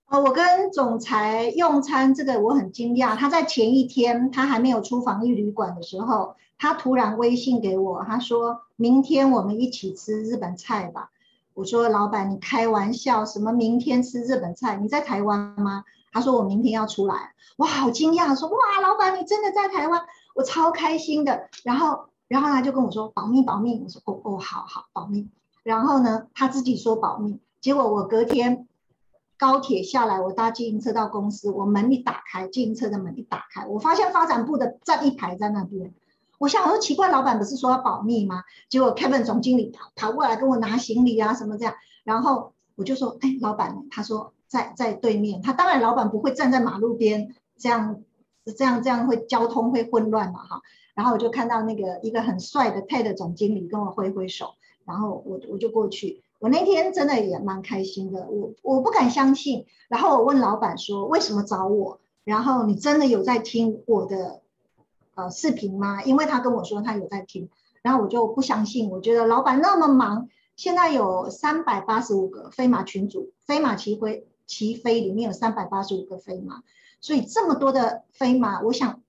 [0.07, 3.16] 哦，我跟总裁用餐，这个我很惊讶。
[3.16, 11.11] 他在前一天，他还没有出防疫旅馆的时候，他突然微信给我，他说明天我们一起吃日本菜吧。
[11.55, 14.77] 我说老板，你开玩笑，什么明天吃日本菜？
[14.77, 15.85] 你在台湾吗？
[16.13, 17.35] 他说我明天要出来。
[17.57, 20.03] 我，好惊讶，说哇，老板你真的在台湾，
[20.35, 21.49] 我超开心的。
[21.65, 23.81] 然后，然后他就跟我说保密保密。
[23.83, 25.29] 我说哦哦，好好保密。
[25.63, 28.67] 然后呢，他自己说保密，结果我隔天。
[29.39, 35.95] 高铁下来，我搭自行车到公司，我门一打开，自行车的门一打开，我发现发展部的站一排在那边。
[36.37, 38.45] 我想说奇怪，老板不是说要保密吗？
[38.69, 41.73] 结果 Kevin 总经理跑跑过来跟我拿行李啊什么这样，
[42.05, 45.40] 然后我就说，哎，老板，他说在在对面。
[45.40, 48.03] 他当然老板不会站在马路边，这样
[48.44, 50.61] 这样这样会交通会混乱嘛哈。
[50.94, 56.22] 然后我就看到那个一个很帅的 TED 总经理跟我挥挥手，然后我我就过去。
[56.40, 59.66] 我那天真的也蛮开心的，我我不敢相信。
[59.88, 62.01] 然后我问老板说，为什么找我？
[62.24, 64.42] 然后你真的有在听我的？
[65.16, 66.05] 呃，视频吗？
[66.05, 67.51] 因为他跟我说他有在听，
[67.82, 68.90] 然后我就不相信。
[68.90, 76.64] 我觉得老板那么忙，现在有三百八十五个飞马群组，飞马齐飞齐飞里面有三百八十五个飞马，
[77.01, 79.01] 所以这么多的飞马，我想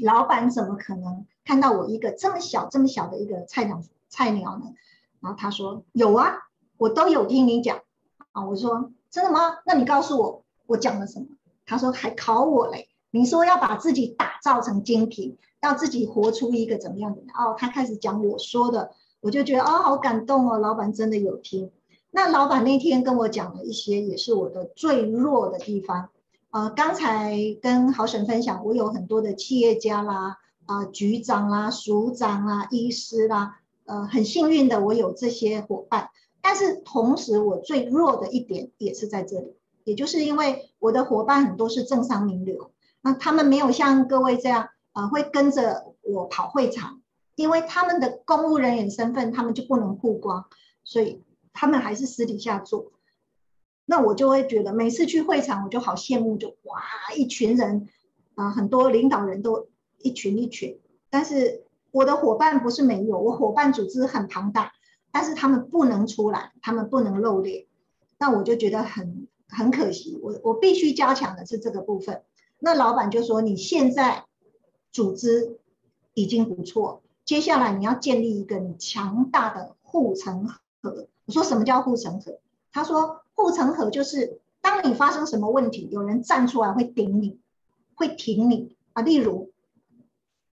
[0.00, 4.74] 老板怎么可能看到我一个这么小这么小的一个菜鸟菜鸟呢？
[5.18, 6.36] 然后他说有啊，
[6.76, 7.82] 我都有听你讲
[8.30, 8.46] 啊。
[8.46, 9.58] 我说真的吗？
[9.66, 11.26] 那你告诉我我讲了什么？
[11.66, 12.88] 他说还考我嘞。
[13.10, 17.22] 你说要把自己打造成精品，要自己活出一个怎么样的？
[17.34, 21.72] 哦，他开始讲我说的，我就觉得哦，好感动哦，老板真的有听。
[22.10, 26.08] 那老板那天跟我讲了一些，也是我的最弱的地方。
[26.50, 36.08] 呃，刚才跟郝婶分享，我有很多的企业家啦，啊，局长啦、署长啦、医师啦，呃，很幸运的我有这些伙伴。
[36.40, 42.70] 但是同时，我最弱的一点也是在这里，也就是因为我的伙伴很多是政商名流。
[43.02, 47.02] 那他们没有像各位这样，呃，会跟着我跑会场，
[47.34, 50.46] 因为他们的公务人员身份，他们就不能曝光，
[50.82, 51.22] 所以
[51.58, 52.92] 他们还是私底下做。
[53.84, 56.84] 那我就会觉得每次去会场，我就好羡慕，就哇，
[57.16, 57.88] 一群人，
[58.36, 59.66] 啊，很多领导人都
[59.98, 60.78] 一群一群。
[61.10, 64.72] 但是我的伙伴不是没有，我伙伴组织很庞大，
[65.10, 67.66] 但是他们不能出来，他们不能露脸，
[68.18, 70.16] 那我就觉得很很可惜。
[70.22, 72.22] 我我必须加强的是这个部分。
[72.60, 74.26] 那老板就说：“你现在
[74.92, 75.58] 组织
[76.14, 80.46] 已经不错，接下来你要建立一个你强大的护城
[80.80, 82.38] 河。”我说：“什么叫护城河？”
[82.72, 87.38] 他说：“护城河就是当你发生什么问题，有人站出来会顶你，
[87.94, 89.02] 会挺你啊。
[89.02, 89.52] 例如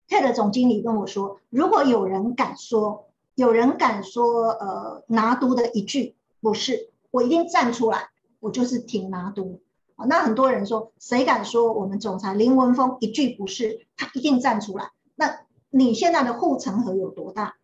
[0.07, 8.09] ，TED 总经理跟我说，如果有人敢说，有人敢说，呃，拿督的一句不是，我一定站出来，
[8.39, 9.61] 我就是挺拿督。”
[10.07, 14.91] 那很多人说，谁敢说我们总裁林文峰一句不是，他一定站出来。
[15.15, 15.39] 那
[15.72, 17.55] 你现在的护城河有多大，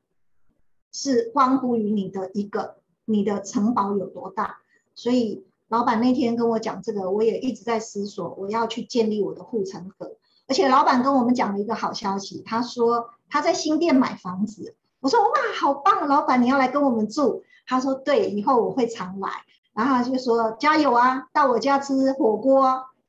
[0.91, 4.57] 是关乎于你的一个你的城堡有多大。
[4.93, 10.17] 所以老板那天跟我讲这个，我也一直在思索，我要去建立我的护城河。
[10.47, 14.75] 而且老板跟我们讲了一个好消息，他说他在新店买房子。
[14.99, 15.29] 我说哇，
[15.59, 17.43] 好棒，老板你要来跟我们住？
[17.67, 19.29] 他说对，以后我会常来。
[19.73, 22.63] 然后他就说加油啊，到我家吃火锅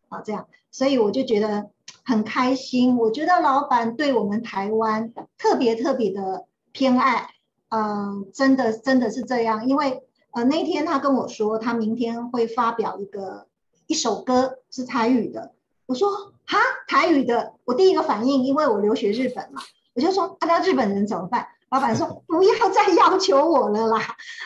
[0.08, 1.70] 啊，这样，所以我就觉得
[2.04, 2.96] 很开心。
[2.96, 7.30] 我觉得老板对我们台湾特别特别的偏爱，
[7.68, 9.66] 嗯，真的真的是这样。
[9.68, 10.02] 因为
[10.32, 13.46] 呃那天他跟我说，他明天会发表一个
[13.86, 15.52] 一首歌是台语的。
[15.86, 16.10] 我说
[16.44, 19.62] 哈台语的，我第一个反应，因为我留学日本嘛，
[19.94, 21.46] 我就说啊那日本人怎么办？
[21.68, 23.98] 老板说 不要再要求我了啦，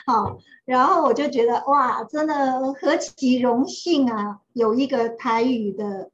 [0.07, 4.41] 好，然后我就觉得哇，真的何其荣幸啊！
[4.55, 6.11] 有一个台语的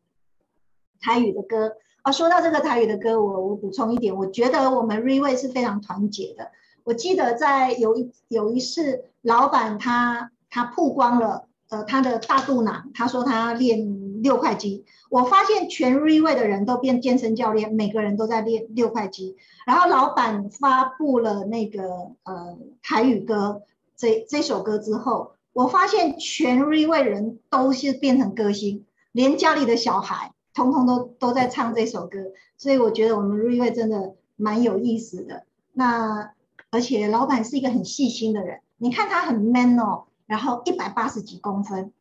[1.00, 2.10] 台语的歌啊。
[2.10, 6.50] 说到这个台语的歌，我我补充一点，我觉得我们瑞威是非常团结的。
[6.86, 14.84] 我记得在有一有一次，老板他他曝光了呃他的大肚腩，他说他练六块肌。
[15.10, 19.36] 我发现全瑞位的人都变健身教练，每个人都在练六块肌。
[19.66, 21.82] 然后老板发布了那个
[22.22, 23.62] 呃台语歌
[23.96, 32.18] 这这首歌之后，我发现全瑞位人都是变成歌星，连家里的小孩通通都都在唱这首歌。
[32.56, 35.42] 所以我觉得我们瑞位真的蛮有意思的。
[35.72, 36.30] 那
[36.70, 41.92] 而且老板是一个很细心的人，你看他很 man 哦，然后一百八十几公分，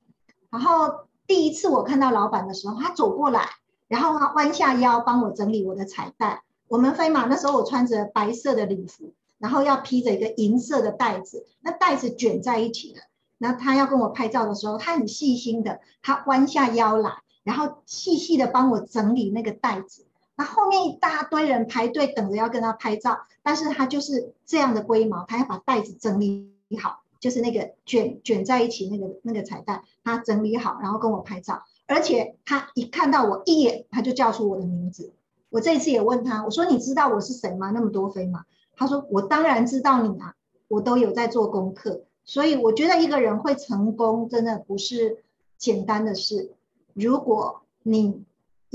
[0.49, 1.05] 然后。
[1.27, 3.49] 第一次我看到老板的时候，他走过来，
[3.87, 6.43] 然后他弯下腰帮我整理我的彩带。
[6.67, 12.99] 我们飞马那时候我穿着白色的礼服，然后要披着一个银色的袋子，那袋子卷在一起的。
[13.39, 17.11] 那他要跟我拍照的时候，他很细心的，他弯下腰来，
[17.43, 20.04] 然后细细的帮我整理那个袋子。
[20.35, 27.01] 那后面一大堆人排队等着要跟他拍照，但是他就是这样的龟毛，他要把袋子整理好。
[27.17, 35.11] 就是那个卷卷在一起那个那个彩蛋，他整理好，然后跟我拍照，而且他一看到我一眼，他就叫出我的名字。
[35.49, 37.71] 我这一次也问他，我说你知道我是谁吗？
[37.71, 38.43] 那么多飞马，
[38.75, 40.35] 他说我当然知道你啊，
[40.67, 42.03] 我都有在做功课。
[42.25, 45.23] 所以我觉得一个人会成功，真的不是
[45.57, 46.51] 简单的事。
[46.93, 48.23] 如果你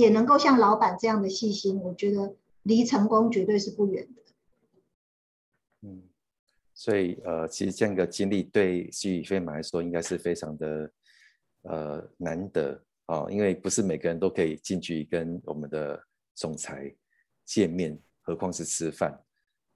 [0.00, 4.22] 也能够像老板这样的细心，我觉得离成功绝对是不远的。
[5.82, 6.02] 嗯，
[6.74, 10.92] 所以呃，其实这个经历对徐宇飞马来说，应该是非常的
[11.62, 16.02] 呃难得啊，因为不是每个人都可以近距离跟我们的
[16.34, 16.94] 总裁
[17.44, 19.18] 见面，何况是吃饭。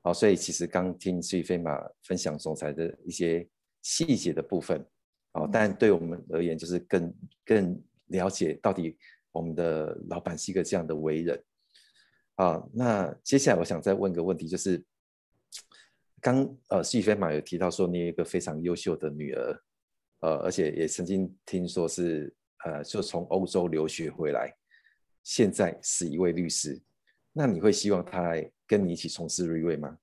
[0.03, 3.47] 好，所以其实刚听徐宇飞马分享总裁的一些
[3.83, 4.85] 细节的部分，
[5.33, 7.15] 哦，但对我们而言，就是更
[7.45, 8.99] 更了解到底。
[9.35, 11.45] 我们的老板是一个这样的为人，
[12.37, 14.81] 啊，那接下来我想再问个问题，就是
[16.21, 19.63] 刚呃，细飞马有提到说你有一个非常优秀的女儿，
[20.21, 22.33] 呃，而且也曾经听说是
[22.65, 24.57] 呃，就从欧洲留学回来，
[25.25, 26.81] 现在是一位律师，
[27.33, 29.99] 那你会希望她来跟你一起从事瑞瑞吗？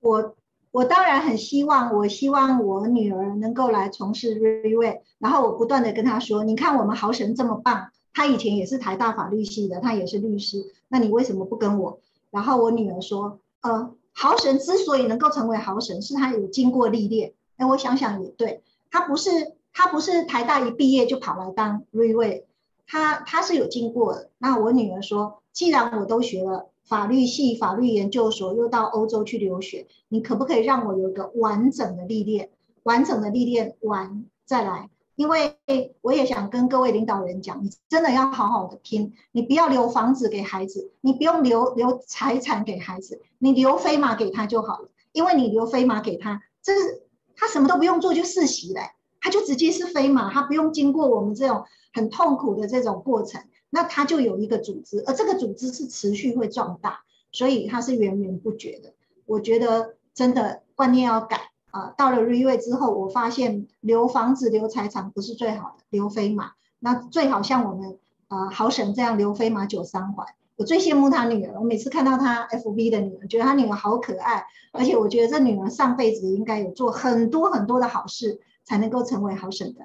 [0.00, 0.36] 我。
[0.72, 12.00] 我当然很希望，我希望我女儿能够来从事瑞瑞，然后我不断的跟她说：“你看我们豪神这么棒，他以前也是台大法律系的，他也是律师，那你为什么不跟我？”
[12.32, 22.46] 然后我女儿说：“呃，豪神之所以能够成为豪神，是他有经过历练。”哎，我想想也对，他不是他不是台大一毕业就跑来当瑞瑞，
[22.86, 24.30] 他他是有经过的。
[24.38, 32.50] 那我女儿说：“既然我都学了。”法律系、法律研究所，又到欧洲去留学，你可不可以让我有一个完整的历练？
[32.82, 35.56] 完整的历练完再来，因为
[36.00, 47.04] 我也想跟各位领导人讲，你真的要好好的拼，你不要留房子给孩子，你不用留留财产给孩子，你留飞马给他就好了，因为你留飞马给他，这是
[47.36, 48.80] 他什么都不用做就世袭嘞，
[49.20, 53.40] 他就直接是飞马，他不用经过我们这种很痛苦的这种过程。
[53.74, 58.92] 那它就有一个组织，而这个组织是持续会壮大，所以它是源源不绝的。
[59.24, 61.94] 我觉得真的观念要改啊！
[61.96, 66.52] 到了瑞瑞之后，我发现留房子、留财产不是最好的，留飞马。
[66.80, 67.98] 那最好像我们
[68.28, 70.26] 呃豪神这样留飞马九三环。
[70.56, 79.80] 我最羡慕他女儿，我每次看到他 FB 的女儿，觉得他女儿好可爱，而且我觉得这女儿上辈子应该有做很多很多的好事，才能够成为豪省的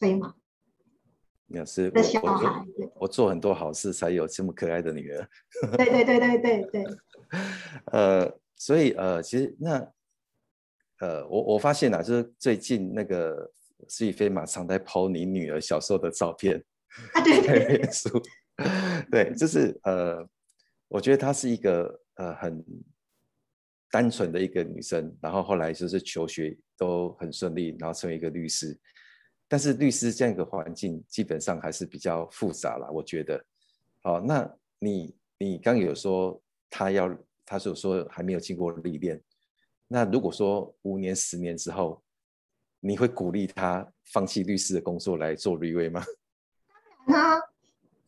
[0.00, 0.34] 飞马。
[1.50, 1.90] 也是
[2.22, 5.28] 我我我做很多好事，才有这么可爱的女儿。
[5.76, 6.84] 对对对对对对。
[7.92, 9.92] 呃，所以呃，其实那
[11.00, 13.50] 呃，我我发现啊，就是最近那个
[13.88, 16.62] 思雨飞马常在抛你女儿小时候的照片。
[17.14, 17.88] 啊，对对对。
[19.10, 20.28] 对，就是呃，
[20.88, 22.64] 我觉得她是一个呃很
[23.90, 28.78] 单纯的一个女生，然后后来就是求学都很顺利，然后成为一个律师。
[29.52, 33.44] 但是律师这样一个环境基本上还是比较复杂了，我觉得。
[34.00, 34.48] 好，那
[34.78, 36.40] 你你刚有说
[36.70, 37.12] 他要，
[37.44, 39.20] 他所说还没有经过历练。
[39.88, 42.00] 那如果说五年、十年之后，
[42.78, 46.00] 你会鼓励他放弃律师的工作来做律师吗？
[47.08, 47.42] 当然啦，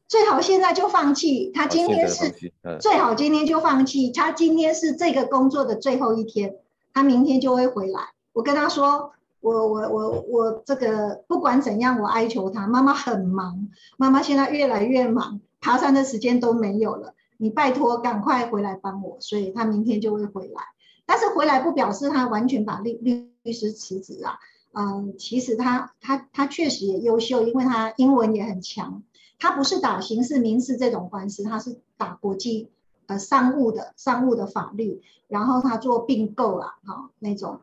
[0.06, 1.50] 最好现在就放弃。
[1.50, 2.30] 他今天是
[2.78, 4.12] 最好今天就放弃。
[4.12, 6.56] 他今天是这个工作的最后一天，
[6.94, 8.10] 他明天就会回来。
[8.32, 9.12] 我跟他说。
[9.42, 20.62] 我我我我这个不管怎样，我哀求他，妈妈很忙，妈妈现在越来越忙，爬山的时间都没有了，你拜托赶快回来帮我，所以他明天就会回来。
[21.06, 24.38] 但是回来不表示他完全把律律律师辞职啊，
[24.74, 29.02] 嗯，其实他他他确实也优秀，因为他英文也很强，
[29.40, 32.70] 他不是打刑事民事这种官司，他是打国际
[33.08, 37.60] 呃商务的商务的法律，然后他做并购啊，哈那种。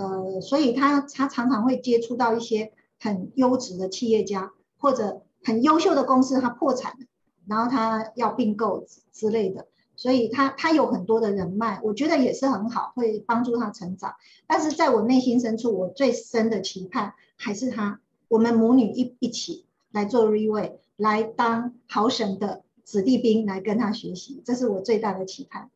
[0.00, 7.06] 呃，所以他他常常会接触到一些很优质的企业家或者很优秀的公司，他破产了，
[7.46, 14.14] 然后他要并购之类的，所以他他有很多的人脉，我觉得也是很好，会帮助他成长。
[14.46, 25.70] 但是在我内心深处，我最深的期盼还是他，我们母女一一起来做 Reway，来当好省的子弟兵，来跟他学习，这是我最大的期盼。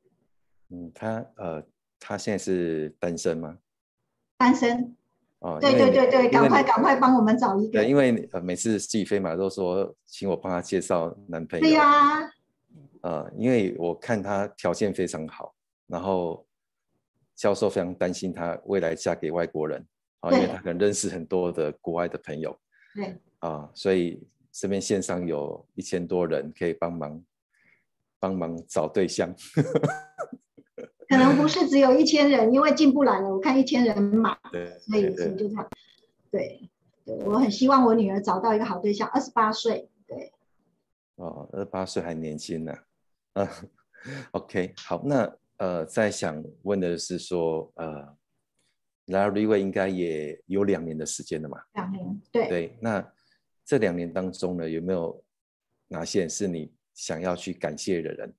[0.70, 1.62] 嗯，他呃，
[2.01, 3.59] 他现在是单身吗？
[4.37, 4.97] 单身
[5.41, 7.72] 哦，对对对对，赶快赶快帮我们找一个。
[7.72, 11.64] 对，因为呃每次季飞嘛都说请我帮他介绍男朋友。
[11.64, 12.30] 对呀。
[13.03, 15.55] 呃，因为我看他条件非常好，
[15.87, 16.47] 然后
[17.35, 19.87] 教授非常担心他未来嫁给外国人
[20.20, 22.59] 啊，因为他可能认识很多的国外的朋友。
[22.95, 23.14] 对。
[23.41, 27.22] 啊，所以这边线上有一千多人可以帮忙
[28.18, 29.35] 帮忙找对象。
[31.09, 33.29] 可能不是只有一千人，因为进不来了。
[33.29, 34.37] 我看一千人满，
[34.81, 35.69] 所以所以就他，
[36.31, 36.71] 对
[37.05, 40.33] 对，我很希望我女儿找到一个好对象，二十八岁，对。
[41.17, 42.75] 哦，二十八岁还年轻呢。
[43.35, 43.49] 嗯
[44.33, 48.17] ，OK，好，那呃，再想问的是说，呃，
[49.07, 51.59] 来到瑞威应该也有两年的时间了嘛？
[51.75, 52.49] 两年，对。
[52.49, 53.13] 对，那
[53.65, 55.23] 这两年当中呢，有没有
[55.89, 58.35] 哪些是你想要去感谢的人？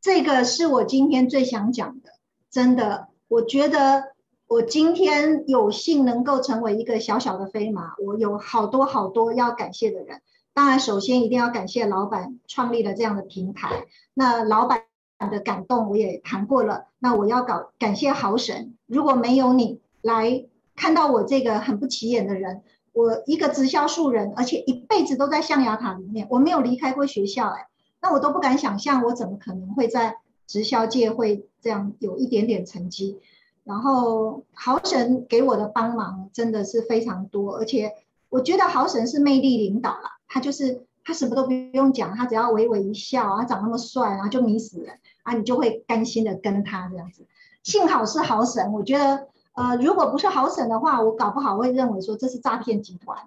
[0.00, 2.10] 这个是我今天最想讲的，
[2.50, 4.14] 真的，我觉得
[4.46, 10.22] 我今天有幸能够成为一个小小的飞马，我有好多好多要感谢的人。
[10.54, 13.86] 当然，首先一定要感谢老板创立了这样的平台。
[14.14, 14.82] 那老板
[15.30, 16.86] 的感动我也谈过了。
[16.98, 27.66] 那我要搞感谢豪神，如果没有你来看到我这个很不起眼的人，我一个直销素人，而且一辈子都在象牙塔里面，我没有离开过学校，哎，
[28.00, 33.20] 那我都不敢想象我怎么可能会在直销界会这样有一点点成绩。
[33.64, 37.92] 然后豪神给我的帮忙真的是非常多，而且
[38.30, 40.18] 我觉得豪神是魅力领导了。
[40.26, 47.26] 他就是他什么都不用讲，他只要微微一笑，他长那么帅，然后就迷死人啊，你就会甘心的跟他这样子。
[47.62, 53.18] 幸好是豪神，我觉得呃，如果不是豪神的话，我搞不好会认为说这是诈骗集团。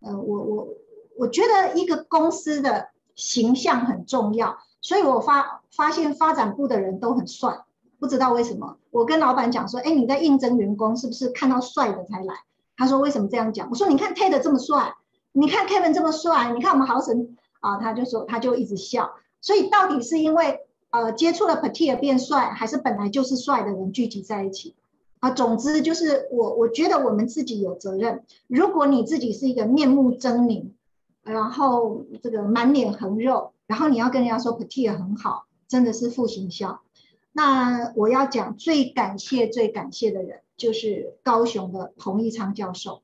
[0.00, 0.68] 呃，我我
[1.18, 7.64] 我觉得一个公司的形象很重要，所以我发发现发展部的人都很帅，
[7.98, 8.76] 不知道为什么。
[8.90, 12.34] 我跟老板讲说，哎，你在应征员工是不是看到帅的才来？
[12.76, 13.68] 他说为什么这样讲？
[13.70, 14.94] 我说你看 Ted 这么帅。
[15.32, 19.12] 你看 Kevin 这么帅，你看我们豪神啊，他就说他就一直笑。
[19.40, 20.58] 所以到底是因为
[20.90, 24.74] 呃接触了 Peter 变帅，还是本来就是帅的人聚集在一起
[25.20, 25.30] 啊？
[25.30, 28.24] 总之就是我我觉得我们自己有责任。
[28.48, 30.70] 如果你自己是一个面目狰狞，
[31.22, 36.80] 然后这个满脸横肉，然后你要跟人家说 Peter 很好，真的是负形象。
[37.32, 43.02] 那我要讲最感谢最感谢的人，就是高雄的彭义昌教授。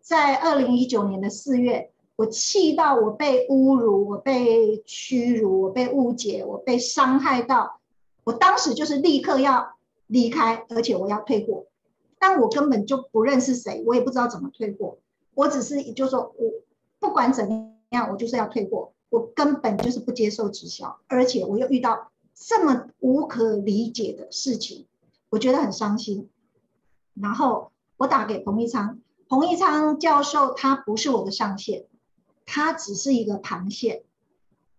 [0.00, 7.80] 在二零一九年的四月，我气到我被侮辱，我被屈辱，我被误解，我被伤害到，
[8.24, 11.66] 我当时就是立刻要离开，而且我要退货，
[12.18, 14.96] 但我根本就不认识谁，我也不知道怎么退货，
[15.34, 16.52] 我只是就说我
[16.98, 24.86] 不管怎样，我就是要退货，我根本就是不接受直销，而且我又遇到这么无可理解的事情，
[25.30, 26.30] 我觉得很伤心，
[27.14, 29.00] 然后我打给彭一昌。
[29.30, 31.84] 彭一昌教授，他不是我的上线，
[32.46, 34.06] 他只是一个螃蟹。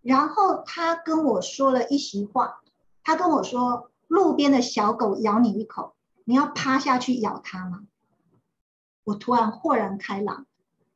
[0.01, 2.61] 然后他跟我说了一席话，
[3.03, 5.93] 他跟我说：“路边的小狗咬你一口，
[6.23, 7.83] 你要趴下去咬它吗？”
[9.05, 10.47] 我突然豁然开朗。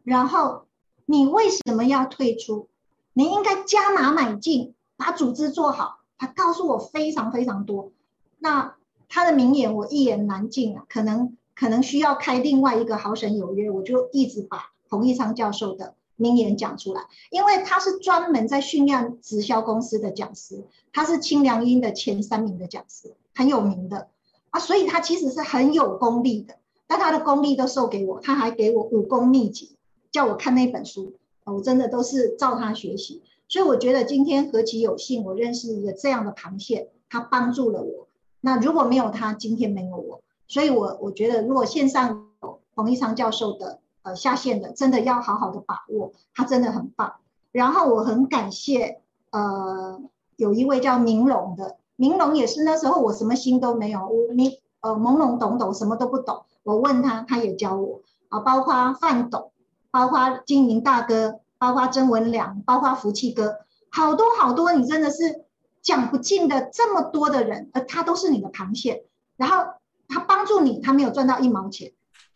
[0.03, 0.65] 然后
[1.05, 2.67] 你为什么要退出？
[3.13, 5.99] 你应该加码买进，把组织做好。
[6.17, 7.91] 他告诉我非常非常多。
[8.39, 8.75] 那
[9.09, 11.37] 他的名言我一言难尽啊，可能。
[11.55, 24.07] 可能需要开另外一个好神有约，我就一直把彭一昌教授的名言讲出来，因为他是专门在训练直销公司的讲师，他是清凉音的前三名的讲师，很有名的
[24.49, 26.55] 啊，所以他其实是很有功力的。
[26.87, 29.77] 但他的功力都授给我，他还给我武功秘籍，
[30.13, 33.21] 叫我看那本书，我真的都是照他学习。
[33.49, 38.07] 所以我觉得今天何其有幸，我认识一个这样的螃蟹，他帮助了我。
[38.39, 40.21] 那如果没有他，今天没有我。
[40.47, 47.15] 所以，我我觉得，如果线上有彭一昌教授的呃下线的，真的要好好的把握，他真的很棒。
[47.51, 48.99] 然后我很感谢
[49.31, 50.01] 呃
[50.35, 54.51] 有一位叫明龙的，明龙也是那时候我什么心都没有，我明
[54.81, 59.51] 呃懵懵懂懂什么都不懂，我问他，他也教我啊，包括范董，
[59.93, 65.45] 包括金营大哥，包括曾文良，包括福气哥，好多好多，你真的是
[65.81, 69.05] 讲不尽的这么多的人，呃，他都是你的螃蟹，
[69.37, 69.73] 然后。
[70.09, 71.91] 他帮助你，他没有赚到一毛钱，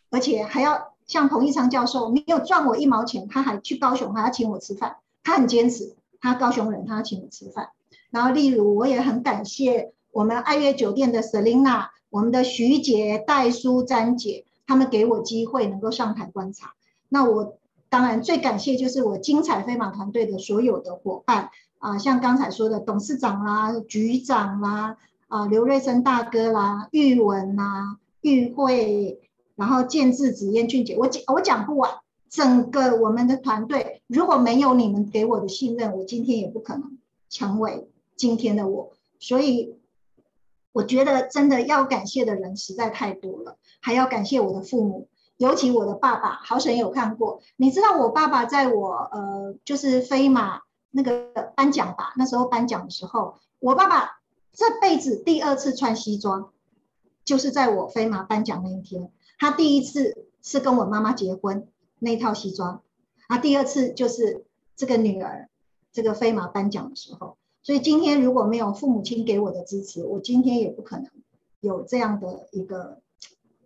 [0.10, 7.70] 而且还要像彭一昌教授没有赚我一毛钱，他还去高雄还要请我吃饭，他很坚持，他高雄人，他要请我吃饭。
[8.10, 16.74] 然后例如我也很感谢我们爱悦酒店的 Selina，我们的徐姐、戴淑、詹姐，他们给我机会能够上台观察。
[17.10, 17.58] 那我
[17.90, 21.50] 当然最感谢就是我精彩飞马团队的所有的伙伴
[21.80, 24.98] 啊，像刚才说的董事长啦、局长啦。
[25.30, 29.20] 啊，刘瑞生大哥啦，玉文呐，玉慧，
[29.58, 31.92] 然后建志子、燕俊姐，我讲我讲不完。
[32.30, 36.98] 整个我们的团队，如果没有你们给我的信任，我今天也不可能
[37.30, 38.94] 成为今天的我。
[39.20, 39.76] 所以，
[40.72, 46.40] 我觉得真的要感谢的人实在太多了，还要感谢我的父母，尤其我的爸爸。
[46.44, 50.62] 好神有看过，你知道我爸爸在我呃，就是飞马
[50.92, 54.18] 那个颁奖吧，那时候颁奖的时候，我爸爸。
[54.54, 56.52] 这辈子第二次穿西装，
[57.24, 59.12] 就是在我飞马颁奖那一天。
[59.38, 61.68] 他第一次是跟我妈妈结婚
[62.00, 62.82] 那套西装，
[63.28, 65.48] 啊，第二次就是这个女儿
[65.94, 67.38] 这个飞马颁奖的时候。
[67.62, 71.08] 所以今天如果没有父母亲给我的支持，我今天也不可能
[71.60, 72.98] 有这样的一个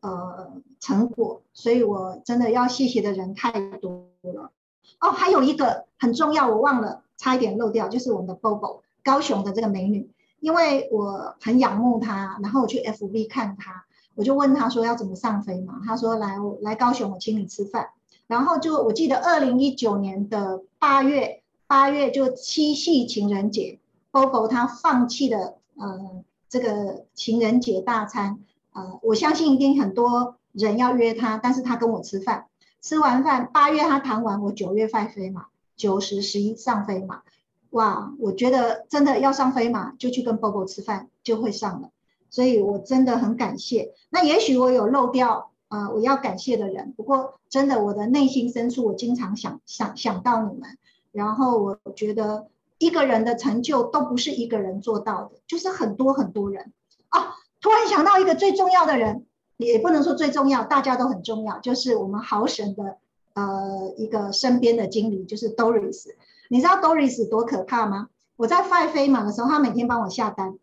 [0.02, 4.52] 呃成果，所以我真的要谢谢的人太多了。
[5.00, 13.86] 哦，还有一个很重要，我忘了，差一点漏掉，就是我们的 Bobo 高雄的这个美女，因为我很仰慕她，然后我去 FB 看她，
[14.16, 17.90] 我就问她说要怎么上飞嘛，她说来来高雄我请你吃饭，
[18.28, 23.80] 然后就我记得二零一九年的八月八月就七夕情人节
[24.12, 28.40] ，Bobo 她放弃了呃这个情人节大餐，
[28.74, 32.48] 呃我相信一定很多人要约他，但是他跟我吃饭。
[32.82, 35.46] 吃完饭，八月他谈完，我九月快飞马，
[35.76, 37.22] 九十十一上飞马，
[37.70, 38.12] 哇！
[38.18, 41.92] 我觉得真的要上飞马，就去跟 Bobo 吃饭就会上了，
[42.32, 43.94] 所以我真的很感谢。
[44.10, 50.80] 那也许我有漏掉呃我要感谢的人，不过真的我的内心深处，我经常想想想到你们，
[51.12, 52.48] 然后我觉得
[52.80, 56.74] 一个人的成就都不是一个人做到的，就是很多很多人
[57.12, 57.30] 哦。
[57.62, 59.26] 突然想到一个最重要的人。
[59.58, 61.60] 也不能说最重要，大家都很重要。
[61.60, 62.98] 就是我们豪神的
[63.36, 66.06] 呃一个身边的经理，就是 Doris。
[66.50, 68.08] 你知道 Doris 多可怕吗？
[68.38, 70.58] 我在 Five 飞马的时候，他每天帮我下单。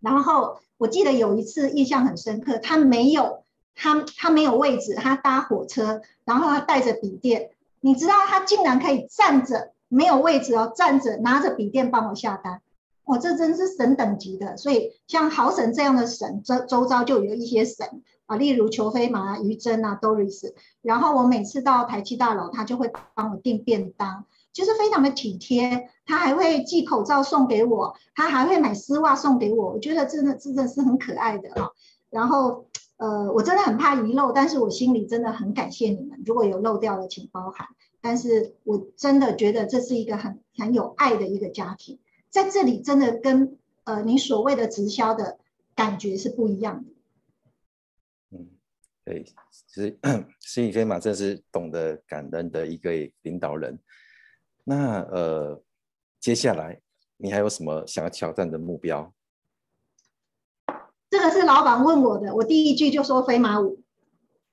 [0.00, 3.42] 然后我记得有一次印象很深刻，他没有
[3.74, 7.50] 他他没有位置，他搭火车，然后他带着笔电。
[7.82, 12.62] 你知道他竟然可以站着，没有位置哦，站着拿着笔电帮我下单。
[13.06, 20.52] 哇，这真是神等级的，所以像豪神这样的神，周周遭就有一些神啊，例如裘飞马、于真啊、Doris。
[20.82, 25.88] 然后我每次到台积大楼，他就会帮我订便当，就是非常的体贴。
[26.04, 31.70] 他还会寄口罩送给我，他还会买丝袜送给我，我觉得真的真的是很可爱的啊。
[32.10, 36.22] 然后呃，我真的很怕遗漏，但是我心里真的很感谢你们。
[36.24, 37.68] 如果有漏掉的，请包涵。
[38.00, 42.00] 但是我真的觉得这是一个很很有爱的一个家庭。
[42.36, 45.38] 在这里真的跟呃你所谓的直销的
[45.74, 46.90] 感觉是不一样的。
[48.32, 48.50] 嗯，
[49.06, 49.24] 对，
[49.66, 49.98] 其实
[50.40, 52.90] 施以飞嘛，真是懂得感恩的一个
[53.22, 53.78] 领导人。
[54.64, 55.62] 那呃，
[56.20, 56.78] 接下来
[57.16, 59.10] 你还有什么想要挑战的目标？
[61.08, 63.82] 这个是老板问我的，我第一句就说飞马舞。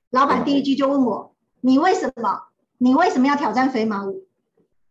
[0.08, 2.44] 老板第一句就问我，你为什么？
[2.78, 4.26] 你为什么要挑战飞马舞？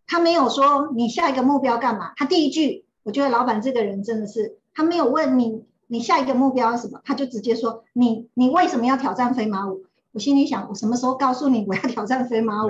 [0.06, 2.14] 他没有说你下一个目标干嘛？
[2.18, 9.86] 他第一句，我觉得老板这个人真的是，他没有问你你下一个目标是什么，他就直接说你你为什么要挑战飞马舞？
[10.12, 12.70] 我心里想，我什么时候告诉你我要挑战飞马舞？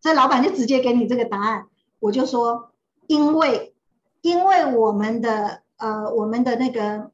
[0.00, 1.66] 所以老板就直接给你这个答案，
[2.00, 2.70] 我就说
[3.06, 3.74] 因为
[4.20, 7.10] 因为我们的呃我们的那个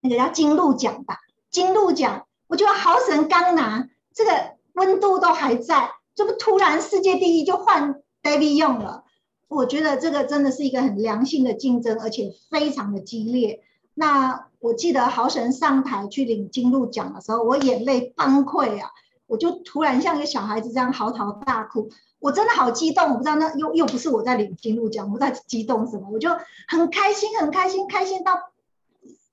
[0.00, 1.20] 那个叫金鹿奖吧，
[1.50, 4.30] 金鹿奖，我觉得豪神刚拿这个
[4.74, 8.00] 温度都还在，这不突然世界第一就换。
[8.22, 9.04] David 用了，
[9.48, 13.62] 我觉得这个真的是一个很良性的竞争，而且非常的激烈。
[13.94, 18.90] 那我记得豪神上台去领金鹿奖的时候，我眼泪崩溃啊！
[19.26, 21.88] 我就突然像一个小孩子这样嚎啕大哭，
[22.18, 23.10] 我真的好激动。
[23.10, 26.08] 我不知道那又又不是我在领金鹿奖，我在激动什么？
[26.12, 26.30] 我就
[26.68, 28.52] 很开心，很开心，开心到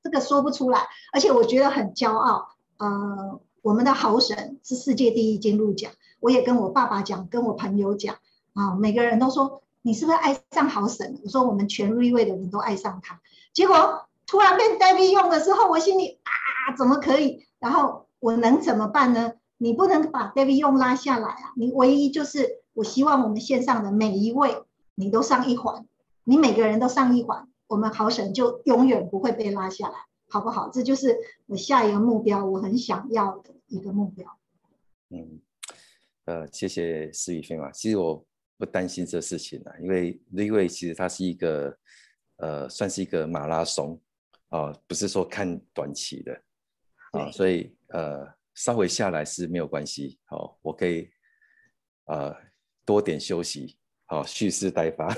[0.03, 2.49] 这个说不出来，而且我觉得很骄傲。
[2.77, 8.15] 呃，我们的豪神是世界第一金鹿奖，我也跟我爸爸讲，跟我朋友讲。
[8.53, 11.19] 啊，每个人都说你是不是爱上好神？
[11.23, 13.21] 我说我们全瑞位的人都爱上他。
[13.51, 17.45] 结果突然被 David 用的时候，我心里啊，怎么可以？
[17.59, 19.33] 然后我能怎么办呢？
[19.57, 21.53] 你不能把 David 用拉下来啊！
[21.57, 24.63] 你唯一就是我希望我们线上的每一位，
[24.95, 25.85] 你都上一环，
[26.23, 29.95] 你每个人都上一环，我们好神就永远不会被拉下来，
[30.29, 30.69] 好不好？
[30.69, 31.17] 这就是
[31.47, 34.37] 我下一个目标，我很想要的一个目标。
[35.09, 35.41] 嗯，
[36.23, 37.69] 呃，谢谢施宇飞嘛。
[37.69, 38.23] 其实我。
[38.63, 41.77] 不担心这事情啊，因为因为其实它是一个，
[42.37, 44.01] 呃，算是一个马拉松
[44.47, 46.41] 啊，不是说看短期的
[47.11, 51.09] 啊，所以呃，稍微下来是没有关系，好，我可以
[52.05, 52.33] 呃
[52.85, 55.13] 多点休息，好，蓄势待发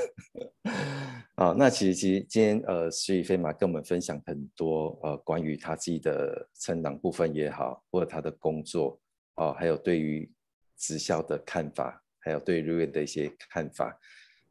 [1.38, 1.54] 啊。
[1.56, 9.00] 那其实其实今天呃，徐宇飞马跟我们分享很多呃关于他自己的成长部分也好，或者他的工作
[9.36, 10.28] 啊，还有对于
[10.76, 12.02] 直销的看法。
[12.26, 14.00] 还有对瑞瑞的一些看法，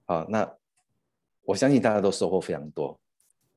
[0.04, 0.48] 好，那
[1.42, 3.00] 我相信大家都收获非常多。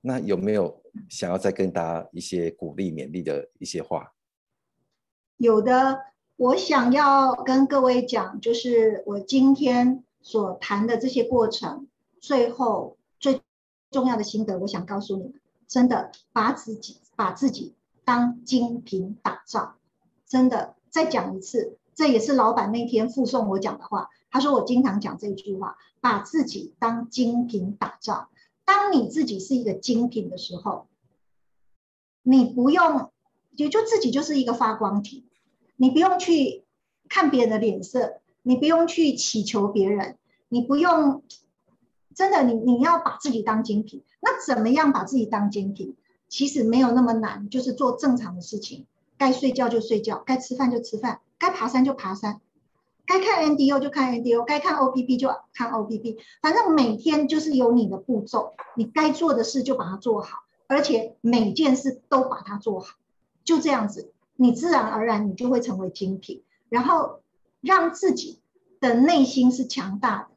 [0.02, 4.12] 那有没有想要再跟大家一些鼓励勉励的一些话？
[5.38, 6.00] 有的，
[6.36, 11.88] 我想要跟各位讲，就是我今天所谈的这些过程，
[12.20, 13.44] 最后最
[13.92, 15.34] 重要的心得，我想告诉你们：
[15.68, 19.78] 真的把自己把自己当精品打造。
[20.26, 21.78] 真的，再讲一次。
[21.98, 24.10] 这也是老板那天附送我讲的话。
[24.30, 28.30] 他说我经常讲这句话，把自己当精品打造。
[28.66, 30.88] 当你自己是一个精品的时候，
[32.22, 33.10] 你不用
[33.56, 35.26] 也就自己就是一个发光体，
[35.76, 36.66] 你不用去
[37.10, 40.18] 看别人的脸色，你不用去祈求别人，
[40.50, 41.24] 你不用
[42.14, 44.04] 真的你你要把自己当精品。
[44.20, 45.96] 那怎么样把自己当精品？
[46.28, 48.86] 其实没有那么难，就是做正常的事情，
[49.18, 52.42] 该睡觉就睡觉，该吃饭就吃饭，该爬山就爬山，
[53.06, 62.96] 该看 NDO 就看 NDO，该看 OPP 就看 OPP，反正每天就是有你的步骤，你该做的事就把它做好，而且每件事都把它做好，
[63.44, 67.22] 就这样子，你自然而然你就会成为精品，然后
[67.62, 68.40] 让自己
[68.80, 70.36] 的内心是强大的。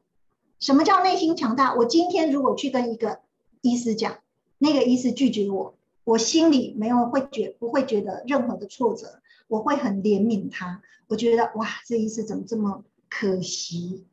[0.59, 1.73] 什么叫内心强大？
[1.73, 3.19] 我今天如果去跟一个
[3.61, 4.17] 医师讲，
[4.59, 5.73] 那个医师拒绝我。
[6.03, 9.20] 我心里没有会觉不会觉得任何的挫折，
[9.51, 10.81] 我会很怜悯他。
[11.07, 14.05] 我觉得哇，这一次怎么这么可惜？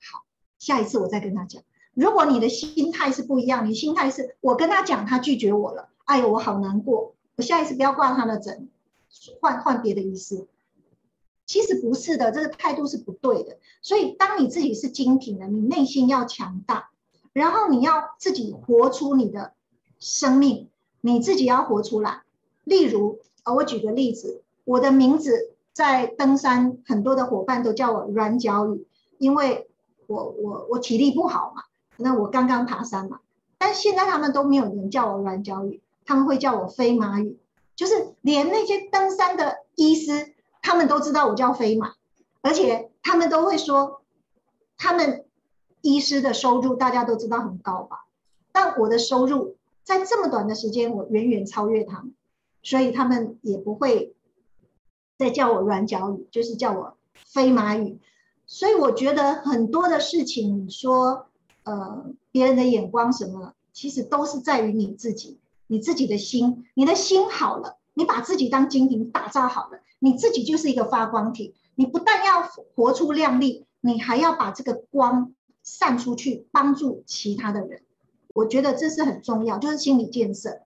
[0.00, 0.22] 好，
[0.60, 1.64] 下一次我再跟他讲。
[1.94, 7.16] 如果你的心态是不一样，你心态是我跟他讲，他拒绝我了，哎呦，我好难过。
[7.34, 8.68] 我下一次不要挂他的诊，
[9.40, 10.46] 换换别的医师。
[11.44, 13.58] 其实不是的，这个态度是不对的。
[13.82, 16.90] 所以，当你自己是精品的，你内心要强大，
[17.32, 19.54] 然后你要自己活出你的
[19.98, 20.68] 生命。
[21.00, 22.22] 你自己要活出来。
[22.64, 29.66] 例如，呃，我举个例子，我的名字在登山，很多的伙伴都叫我软脚鱼，因为
[30.06, 31.62] 我我我体力不好嘛。
[31.96, 33.20] 那我刚刚爬山嘛，
[33.56, 37.38] 但现在他们都没有人叫我软脚鱼，他们会叫我飞马鱼，
[37.76, 41.94] 就是连那些登山的医师，他们都知道我叫飞马，
[42.42, 44.02] 而且他们都会说，
[44.76, 45.24] 他们
[45.80, 48.04] 医师的收入大家都知道很高吧，
[48.52, 49.56] 但我的收入。
[49.82, 52.12] 在这么短的时间，我远远超越他们，
[52.62, 54.14] 所以他们也不会
[55.18, 56.96] 再叫我软脚鱼，就是叫我
[57.26, 57.98] 飞马鱼。
[58.46, 61.26] 所以我觉得很多的事情，你说
[61.64, 71.54] 呃别人的眼光什么，其实都是在于你自己，你自己的心，你的心好了，你把自己当精品打造好了，你自己就是一个发光体。
[71.74, 72.42] 你不但要
[72.74, 77.82] 活出亮丽，你还要把这个光散出去，帮助其他的人。
[78.34, 80.62] 我觉得这是很重要，就是心理建设，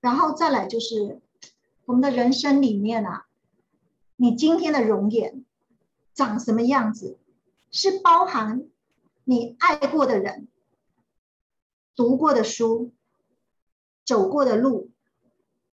[0.00, 1.20] 然后再来就是
[1.84, 3.25] 我们的人生里面啊，
[4.16, 5.44] 你今天的容颜
[6.14, 7.18] 长什么样子，
[7.70, 8.66] 是包含
[9.24, 10.48] 你爱过的人、
[11.94, 12.92] 读过的书、
[14.04, 14.90] 走过的路、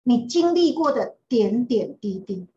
[0.03, 2.49] 你经历过的点点滴滴。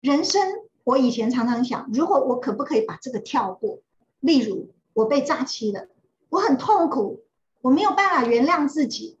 [0.00, 0.40] 人生，
[0.84, 3.80] 我以前常常想，如果我可不可以把这个跳过？
[4.20, 5.88] 例如，我被诈欺了。
[6.28, 7.24] 我很痛苦，
[7.62, 9.18] 我没有办法原谅自己，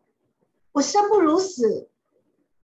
[0.72, 1.88] 我生不如死。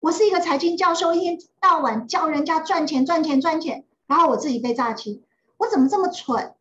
[0.00, 5.22] 我是一个财经教授，一天到晚教人家赚钱、赚钱、赚钱，然后我自己被诈欺，
[5.58, 6.54] 我怎么这么蠢？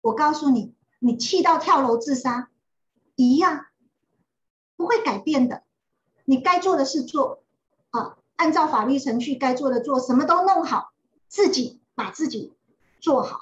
[0.00, 2.48] 我告诉你，你气到跳楼自杀
[3.16, 3.66] 一样，
[4.76, 5.64] 不会改变的。
[6.24, 7.42] 你该做的事做
[7.90, 10.92] 啊，按照法律程序该做的做，什么都弄好，
[11.26, 12.52] 自己把自己
[13.00, 13.40] 做好。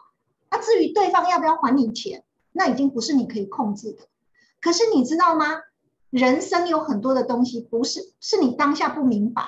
[0.50, 2.24] 那至于对方要不要还你钱？
[2.52, 4.08] 那已经不是你可以控制的，
[4.62, 5.60] 可是你知道吗？
[6.10, 9.42] 人生有很多的东西不是是你当下不明白。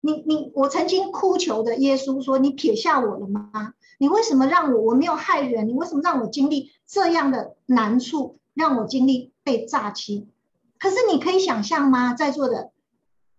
[0.00, 3.74] 你你我曾经哭求的耶稣说：“你撇下我了吗？
[3.98, 5.68] 你为什么让我我没有害人？
[5.68, 10.28] 你为什么让我经历这样的难处，让我经历被诈欺？
[10.78, 12.14] 可是你可以想象吗？
[12.14, 12.70] 在座的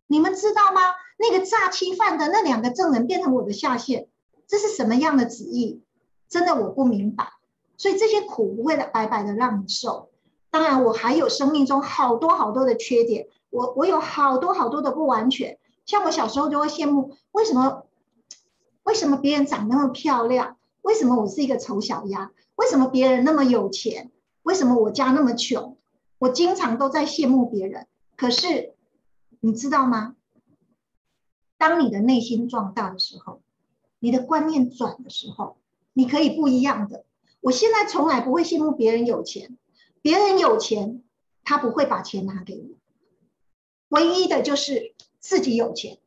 [0.06, 0.82] 你们知道吗？
[1.18, 4.08] 那个诈欺犯的那两个证人变成我的下线，
[4.48, 5.82] 这是什么样的旨意？
[6.28, 7.32] 真的我不明白。”
[7.78, 10.09] 所以这些苦不会白白的让你受，
[10.52, 15.58] 当然我还有生命中好多好多的缺点，我我有好多好多的不完全。
[15.86, 17.86] 像我小时候就会羡慕，为什么
[18.84, 20.58] 为什么别人长那么漂亮？
[20.82, 22.32] 为什么我是一个丑小鸭？
[22.56, 24.12] 为什么别人那么有钱？
[24.44, 25.78] 为什么我家那么穷？
[26.18, 27.88] 我经常都在羡慕别人。
[28.16, 28.74] 可是
[29.40, 30.16] 你知道吗？
[31.58, 33.42] 当你的内心壮大的时候，
[34.00, 35.58] 你的观念转的时候，
[35.94, 37.06] 你可以不一样的。
[37.42, 39.58] 我现在从来不会羡慕别人有钱，
[40.10, 41.04] 别人有钱，
[41.44, 42.66] 他不会把钱拿给我。
[43.90, 46.00] 唯一的就是自己有钱。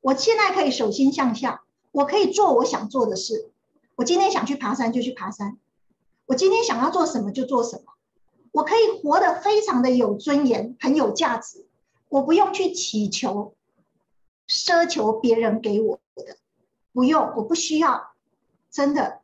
[0.00, 3.50] 我现在可以手心向下，我可以做我想做的事。
[3.96, 5.58] 我今天想去爬山就去爬山，
[6.26, 7.94] 我今天想要做什么就做什么。
[8.52, 11.66] 我可以活得非常的有尊严，很有价值。
[12.08, 13.56] 我不用去祈求、
[14.46, 16.36] 奢求别人给我的，
[16.92, 18.12] 不用，我不需要，
[18.70, 19.18] 真的。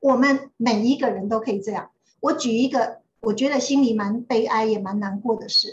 [0.00, 1.90] 我们每一个人都可以这样。
[2.20, 5.68] 我举一个我觉得心里蛮悲哀也蛮难过的事，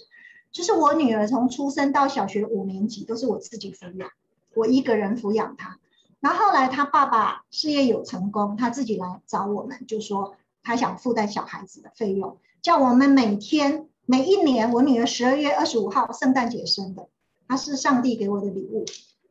[0.51, 4.09] 就是我女儿从出生到小学五年级都是我自己抚养，
[4.55, 5.79] 我一个人抚养她。
[6.19, 17.07] 然后后来她爸爸事业有成功，他自己来找我们，就说他想负担小孩子的费用，叫我们每天每一年，我女儿十二月二十五号圣诞节生的，
[17.47, 18.85] 她是上帝给我的礼物。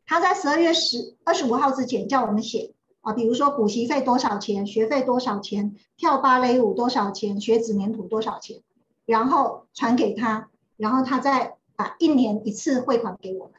[0.05, 8.61] 她在十二月十二十五号之前叫我们写啊，比如说补习费多少钱，学费多少钱，跳芭蕾舞多少钱，学纸黏土多少钱，
[9.07, 13.55] 然后传给他，然后他再把一年一次汇款给我们。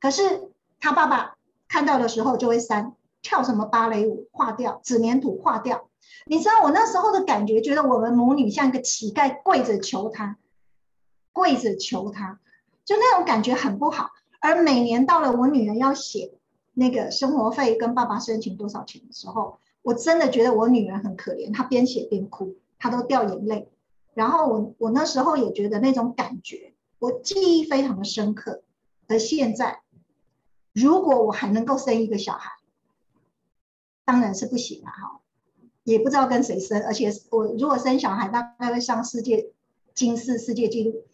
[0.00, 1.36] 可是他爸爸
[1.66, 5.88] 看到的时候就会删，跳什么芭蕾舞划掉，纸黏土划掉。
[6.26, 10.36] 你知道我那时候的感觉，觉得我们母女像一个乞丐跪着求他，
[11.32, 12.38] 跪着求他，
[12.84, 14.10] 就那种感觉很不好。
[14.40, 16.34] 而每年到了我女儿要写
[16.74, 23.68] 那个生活费跟爸爸申请多少钱的时候，我真的觉得我女儿很可怜，她边写边哭，她都掉眼泪。
[24.12, 28.62] 然后我我那时候也觉得那种感觉，我记忆非常的深刻。
[29.06, 29.80] 而现在，
[30.72, 32.52] 如果我还能够生一个小孩，
[34.04, 35.20] 当然是不行了哈。
[35.82, 39.50] 也不知道跟谁生，而且我如果生小孩，大概会上世界
[39.92, 41.04] 金世世界纪录。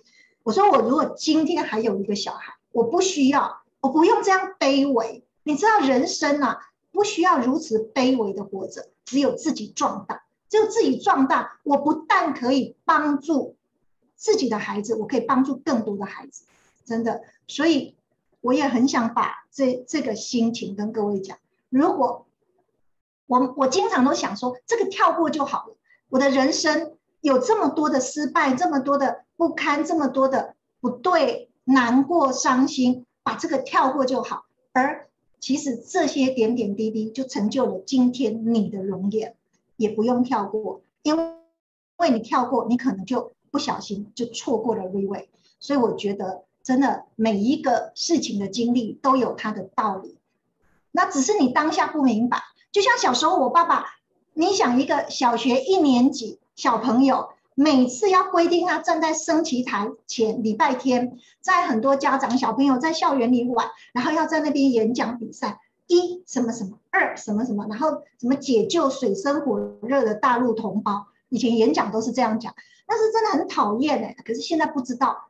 [0.45, 5.25] 我说我如果今天还有一个小孩，我不需要，我不用这样卑微。
[5.51, 6.61] 你知道人生啊，
[6.93, 11.59] 不需要如此卑微的活着，只有自己壮大，只有自己壮大。
[11.65, 13.57] 我不但可以帮助
[14.15, 16.45] 自己的孩子，我可以帮助更多的孩子，
[16.85, 17.23] 真的。
[17.49, 17.97] 所以
[18.41, 21.37] 我也很想把这这个心情跟各位讲，
[21.69, 22.27] 如果。
[23.27, 25.77] 我我经常都想说，这个跳过就好了。
[26.09, 34.47] 我的人生有这么多的失败，这么多的不堪，这么多的不对，难过、伤心，把这个跳过就好。
[34.73, 35.09] 而
[35.41, 39.35] 其实这些点点滴滴，就成就了今天你的容颜。
[39.77, 41.17] 也不用跳过，因
[41.97, 45.29] 为你跳过，你可能就不小心就错过了 r e w a y
[45.59, 50.19] 所以我觉得，真的每一个事情的经历都有它的道理，
[50.93, 52.43] 那只是你当下不明白。
[52.71, 53.87] 就像小时候，我爸爸，
[54.35, 57.31] 你想一个小学一年级小朋友，
[57.63, 72.55] 每次要规定他站在升旗台前，礼拜天，在很多家长小朋友在校园里玩，然后要在那边演讲比赛，一什么什么，二什么什么，然后什么解救水深火热的大陆同胞，以前演讲都是这样讲，
[72.87, 75.29] 但是真的很讨厌哎，可是现在不知道，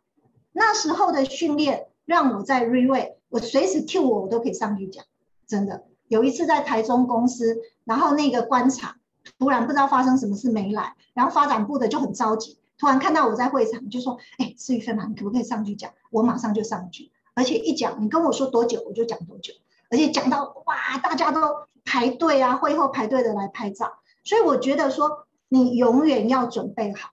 [0.52, 5.04] 那时候的训练让我在 reway，，我随时 Q 我，我都可以上去讲，
[5.48, 5.82] 真的。
[6.06, 8.94] 有一次在台中公司，然后那个官场
[9.38, 19.54] 突然不知道发生什么事没来，然后发展部的就很着急，突然看到我在会场就说：“哎，施玉芬啊，你可不可以上去讲？”我马上就上去，而且一讲你跟我说多久我就讲多久，
[19.90, 21.40] 而且讲到哇，大家都
[21.84, 23.92] 排队啊，会后排队的来拍照，
[24.24, 27.10] 所以我觉得说你永远要准备好，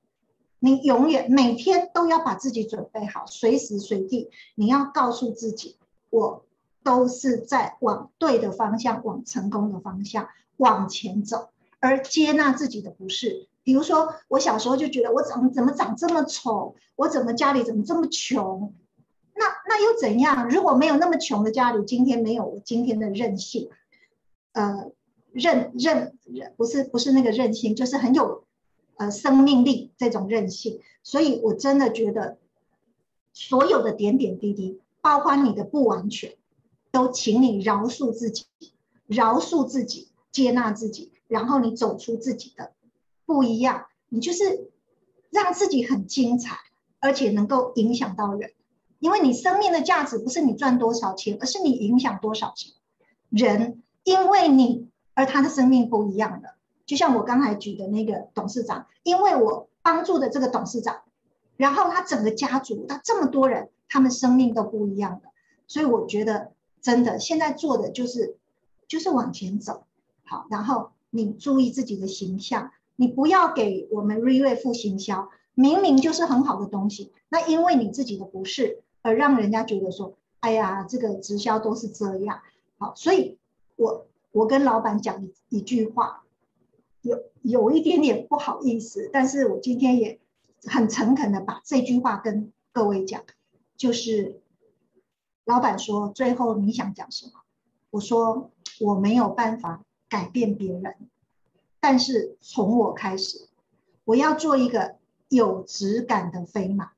[0.59, 5.77] 你永远每天都要把自己准备好，随时随地你要告诉自己
[6.09, 6.43] 我。
[6.83, 11.49] 都是在往对的方向，往成功的方向往前走，
[11.79, 13.47] 而接纳自己的不是。
[13.63, 18.73] 比如说，我小时候就觉得我怎怎么长这么丑，我怎么家里怎么这么穷？
[19.35, 20.49] 那那又怎样？
[20.49, 23.69] 如果没有那么穷的家里，今天没有我今天的韧性，
[24.53, 24.91] 呃，
[25.31, 28.45] 韧韧韧不是不是那个韧性，就是很有
[28.95, 30.79] 呃生命力这种韧性。
[31.03, 32.37] 所以我真的觉得，
[33.33, 36.33] 所有的点点滴滴，包括你的不完全。
[36.89, 38.45] 都请你饶恕自己，
[39.05, 42.73] 饶恕自己，接纳自己，然后你走出自己的
[43.25, 44.69] 不一样，你就是
[45.29, 46.57] 让自己很精彩，
[46.99, 48.51] 而且能够影响到人。
[48.99, 52.73] 因为你生命的价值不是你赚多少钱，而是你影响多少钱。
[53.29, 56.55] 人因为你而他的生命不一样的，
[56.85, 61.01] 就像我刚才举的那个董事长，因为我帮助的这个董事长，
[61.55, 65.29] 然后他整个家族，他这么多人，他们生命都不一样的。
[65.67, 66.51] 所以我觉得。
[66.79, 68.37] 真的，现在做的就是
[68.87, 69.83] 就是往前走，
[70.23, 82.41] 好，然后你注意自己的形象，你不要给我们瑞瑞付行销，明明就是很好的东西，那因为你自己的不是，而让人家觉得说，哎呀，这个直销都是这样，
[82.77, 83.37] 好，所以
[83.75, 86.23] 我我跟老板讲一一句话，
[87.01, 90.19] 有有一点点不好意思，但是我今天也
[90.63, 93.23] 很诚恳的把这句话跟各位讲，
[93.75, 94.39] 就是。
[95.47, 97.31] 老板说：“最后你想讲什么？”
[97.89, 98.51] 我说
[98.83, 100.95] ：“我没有办法改变别人，
[101.79, 103.47] 但是从我开始，
[104.05, 104.95] 我要做一个
[105.29, 106.91] 有质感的飞马，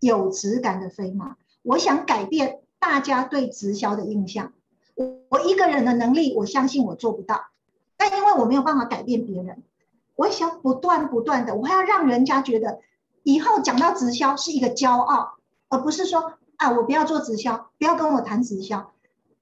[0.00, 1.36] 有质感的飞马。
[1.62, 4.52] 我想改变大家对直销的印象。
[4.94, 7.48] 我我一个人的能力，我相信我做不到。
[7.96, 9.62] 但因为我没有办法改变别人，
[10.14, 12.80] 我想不断不断的，我还要让人家觉得
[13.22, 15.36] 以后讲到直销是一个骄傲，
[15.68, 18.90] 而不是说。”啊，我不要做直销，不要跟我谈直销，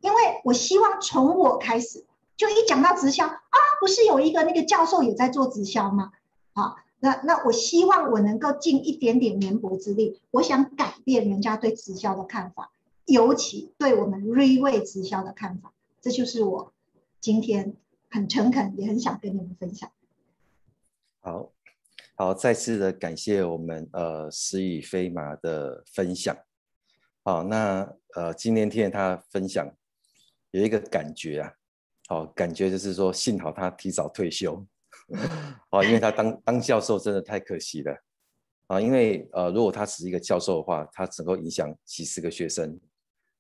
[0.01, 2.05] 因为我希望从我开始，
[2.37, 6.13] 就一讲到直销啊，不是有一个那个教授也在做直销吗？
[6.53, 12.73] 好，那那我希望我能够尽一点点绵薄之力，我想改变人家对直销的看法，
[13.07, 15.73] 尤其对我们瑞味直销的看法。
[16.01, 16.73] 这就是我
[17.21, 17.75] 今天
[18.11, 19.91] 很诚恳，也很想跟你们分享。
[21.21, 21.51] 好，
[22.15, 26.37] 好，再次的感谢我们呃石宇飞马的分享。
[27.23, 29.75] 好，那呃今天听他分享，
[30.51, 31.55] 有一个感觉啊，
[32.07, 34.65] 好，感觉就是说，幸好他提早退休，
[35.71, 37.97] 好，因为他当当教授真的太可惜了
[38.67, 42.79] 啊，因为呃如果他只是一个教授的话，他只够影响几十个学生，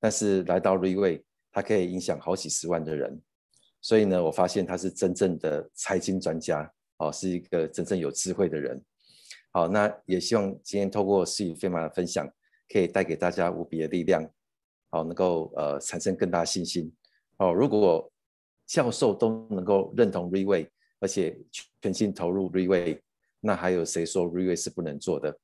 [0.00, 3.20] 但是来到瑞威，他可以影响好几十万的人，
[3.80, 8.82] 所以呢，我发现他是真正的财经专家，哦，是一个真正有智慧的人。
[9.52, 12.28] 好，那也希望今天透过思雨飞马的分享。
[12.66, 14.26] 可以带给大家无比的力量，
[14.88, 16.90] 好，能够呃产生更大信心。
[17.36, 18.10] 哦，如果
[18.66, 20.68] 教授都能够认同 Reway，
[21.00, 21.38] 而且
[21.80, 23.00] 全心投入 Reway，
[23.40, 25.36] 那还有谁说 Reway 是不能做的？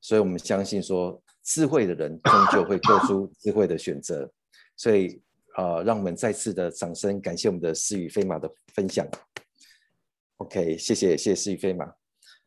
[0.00, 4.30] 所以我们相信说，智慧的人终究会做出智慧的选择。
[4.76, 5.20] 所以
[5.56, 9.06] 呃，让我们再次的掌声感谢我们的思雨飞马的分享。
[10.38, 11.92] OK，谢谢谢谢思雨飞马。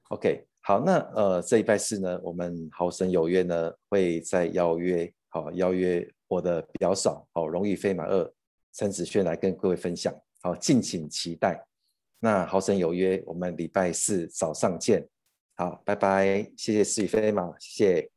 [0.10, 0.45] OK。
[0.62, 8.34] 好，那呃这一拜四呢，我们好神有约呢，会再邀约，好邀约我的表嫂，好荣誉飞马二
[8.78, 11.66] 陈子轩来跟各位分享，好敬请期待。
[12.20, 15.04] 那豪神有约，我们礼拜四早上见，
[15.56, 18.16] 好，拜拜，谢谢思雨飞马，谢谢。